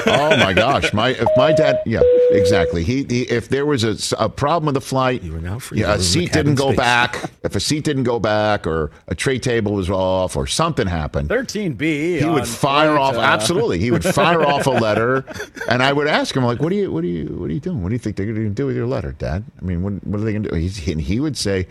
[0.07, 0.93] Oh my gosh!
[0.93, 2.01] My if my dad, yeah,
[2.31, 2.83] exactly.
[2.85, 5.81] He, he if there was a, a problem with the flight, You were now free
[5.81, 6.77] yeah, a seat didn't go space.
[6.77, 7.31] back.
[7.43, 11.29] If a seat didn't go back, or a tray table was off, or something happened,
[11.29, 12.21] 13B.
[12.21, 13.17] he would fire flight, off.
[13.17, 15.25] uh, absolutely, he would fire off a letter,
[15.69, 17.61] and I would ask him like, "What do you, what do you, what are you
[17.61, 17.83] doing?
[17.83, 19.45] What do you think they're going to do with your letter, Dad?
[19.61, 21.67] I mean, what, what are they going to do?" He's, and he would say,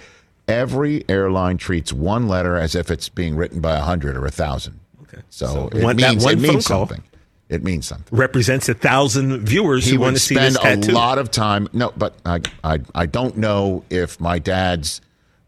[0.47, 4.31] "Every airline treats one letter as if it's being written by a hundred or a
[4.31, 4.79] thousand.
[5.03, 5.21] Okay.
[5.29, 7.03] So, So it one- that means one it means phone call- something.
[7.49, 8.17] It means something.
[8.17, 11.31] Represents a thousand viewers He who want would to see this spend a lot of
[11.31, 11.67] time.
[11.73, 15.01] No, but I, I, I don't know if my dad's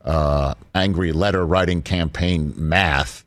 [0.04, 3.24] uh, angry letter writing campaign math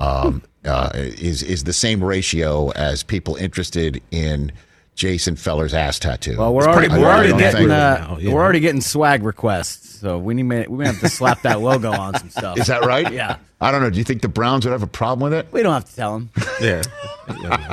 [0.00, 4.50] um, uh, is is the same ratio as people interested in
[4.96, 6.38] Jason Feller's ass tattoo.
[6.38, 8.58] Well, we're It's already, pretty we're already boring, I don't getting uh, now, we're already
[8.58, 12.30] getting swag requests, so we need we may have to slap that logo on some
[12.30, 12.58] stuff.
[12.58, 13.12] Is that right?
[13.12, 13.36] Yeah.
[13.60, 13.90] I don't know.
[13.90, 15.52] Do you think the Browns would have a problem with it?
[15.52, 16.30] We don't have to tell them.
[16.60, 16.82] Yeah.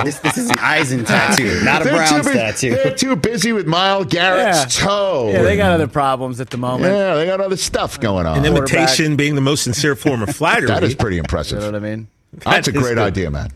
[0.03, 2.69] This, this is an Eisen tattoo, not a They're Browns too, bu- tattoo.
[2.71, 4.86] They're too busy with Myles Garrett's Yeah.
[4.86, 5.30] toe.
[5.32, 6.93] Yeah, they got other problems at the moment.
[6.93, 8.38] Yeah, they got other stuff going on.
[8.39, 10.67] An imitation being the most sincere form of flattery.
[10.67, 11.59] that is pretty impressive.
[11.59, 12.07] You know what I mean?
[12.34, 12.97] That's a great good.
[12.97, 13.49] idea, man.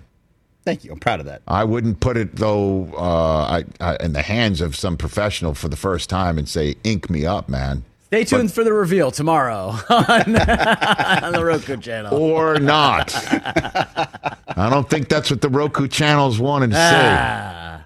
[0.63, 0.91] Thank you.
[0.93, 1.41] I'm proud of that.
[1.47, 5.67] I wouldn't put it though uh, I, I, in the hands of some professional for
[5.67, 9.67] the first time and say, "Ink me up, man," Stay tuned for the reveal tomorrow
[9.89, 12.17] on, on the Roku channel.
[12.19, 13.13] or not.
[13.15, 16.81] I don't think that's what the Roku channels wanted to say.
[17.13, 17.83] Ah,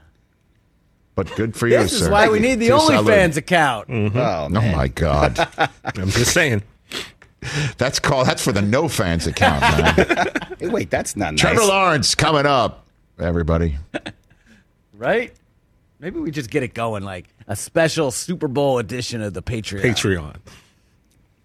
[1.15, 1.84] But good for you, sir.
[1.84, 2.05] this sir.
[2.05, 3.05] is why we need the To salute.
[3.05, 3.89] OnlyFans account.
[3.89, 4.15] Mm.
[4.15, 5.38] Oh, Oh my God,
[5.84, 6.63] I'm just saying.
[7.78, 9.59] that's called that's for the no fans account.
[9.61, 10.30] Man.
[10.59, 11.41] Hey, wait, that's not nice.
[11.41, 12.86] Trevor Lawrence coming up,
[13.19, 13.76] everybody.
[14.93, 15.34] right?
[16.04, 19.80] Maybe we just get it going, like a special Super Bowl edition of the Patreon.
[19.82, 20.36] Patreon.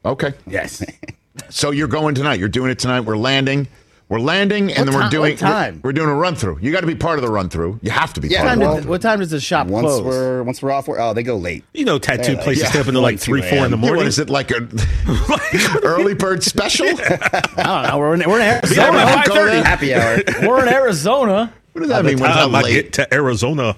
[0.05, 0.85] Okay, Yes.
[1.49, 2.41] so you're going tonight.
[2.41, 3.03] You're doing it tonight.
[3.03, 3.69] We're landing.
[4.09, 5.31] We're landing, and What then we're ti- doing.
[5.35, 5.81] what time?
[5.85, 6.59] We're, we're doing a run through.
[6.61, 7.79] You got to be part of the run through.
[7.83, 8.91] You have to be Yeah, part What of time, the run does, through.
[8.91, 10.03] what time does the shop Once close?
[10.03, 11.63] we're once we're off, we're, oh, they go late.
[11.73, 12.71] You know, tattoo Yeah, places yeah.
[12.71, 13.81] stay up until like three, four in the a.m.
[13.81, 13.99] morning.
[13.99, 14.67] What is it like a
[15.85, 16.89] early bird special?
[16.89, 17.99] I don't know.
[17.99, 18.89] We're in, we're in Arizona.
[18.89, 19.63] about go 5:30.
[19.63, 20.19] Happy hour.
[20.49, 21.53] we're in Arizona.
[21.75, 22.19] What does that mean?
[22.19, 22.73] When Time I late?
[22.73, 23.77] get to Arizona.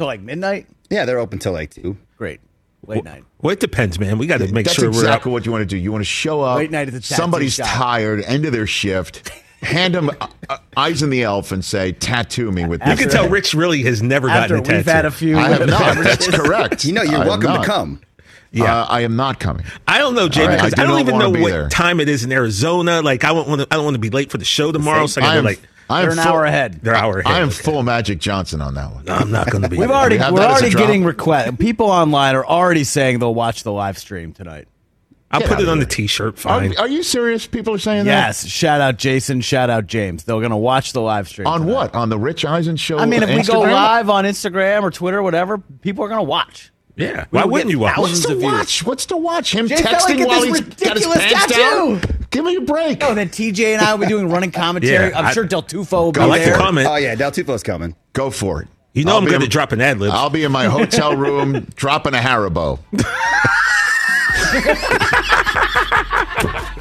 [0.00, 0.66] So like midnight.
[0.88, 1.94] yeah, they're open till like two.
[2.16, 2.40] Great.
[2.86, 3.22] Late night.
[3.42, 4.16] Well, it depends, man.
[4.16, 5.76] We got to make That's sure exactly we're what you want to do.
[5.76, 6.56] You want to show up.
[6.56, 7.66] Late night at the tattoo Somebody's shop.
[7.68, 9.30] tired, end of their shift.
[9.60, 12.88] Hand them uh, uh, Eisen the elf and say, "Tattoo me with up.
[12.88, 14.96] You this." can tell Rich really has never After gotten a we've tattoo.
[14.96, 15.36] had a few.
[15.38, 15.96] I have not.
[16.02, 16.86] That's correct.
[16.86, 17.64] You know, you're have welcome not.
[17.64, 18.00] to come.
[18.52, 18.74] Yeah.
[18.74, 19.66] Uh, I am not coming.
[19.86, 21.32] I don't know, Jay, All right, because I do I, don't not even wanna know
[21.34, 21.68] be what there.
[21.68, 23.02] time it is in Arizona.
[23.02, 23.66] Like, I don't want to.
[23.70, 25.06] I don't want to be late for the show tomorrow.
[25.06, 25.60] So I I gotta am like.
[25.90, 26.80] I am They're an full- hour ahead.
[26.82, 27.32] They're hour ahead.
[27.34, 29.08] I am full Magic Johnson on that one.
[29.08, 29.76] I'm not going to be.
[29.78, 31.56] We've already have we're that as a already getting requests.
[31.58, 34.68] People online are already saying they'll watch the live stream tonight.
[35.32, 35.86] I'll Get put it of on the.
[35.86, 36.34] T-shirt.
[36.34, 36.76] Are, Fine.
[36.76, 37.46] are you serious?
[37.46, 38.10] People are saying that?
[38.26, 38.46] Yes.
[38.48, 39.40] Shout out Jason.
[39.40, 40.24] Shout out James.
[40.24, 41.72] They're gonna watch the live stream on tonight.
[41.72, 41.94] what?
[41.94, 42.98] On the Rich Eisen show?
[42.98, 46.24] I mean, if we go live on Instagram or Twitter, or whatever, people are gonna
[46.24, 46.69] watch.
[46.96, 47.24] Yeah.
[47.30, 47.98] We Why wouldn't you watch?
[47.98, 48.52] What's to of views.
[48.52, 48.84] watch?
[48.84, 49.54] What's to watch?
[49.54, 52.00] Him Jay texting get while this he's got his ridiculous pants tattoo.
[52.00, 52.26] down?
[52.30, 53.02] Give me a break.
[53.02, 55.10] Oh, and then TJ and I will be doing running commentary.
[55.10, 56.56] Yeah, I'm I- sure Del Tufo will be I like there.
[56.56, 56.86] the comment.
[56.88, 57.94] Oh yeah, Del Tufo's coming.
[58.12, 58.68] Go for it.
[58.92, 60.12] You know I'll I'm going to in- drop an ad lib.
[60.12, 62.78] I'll be in my hotel room dropping a Haribo.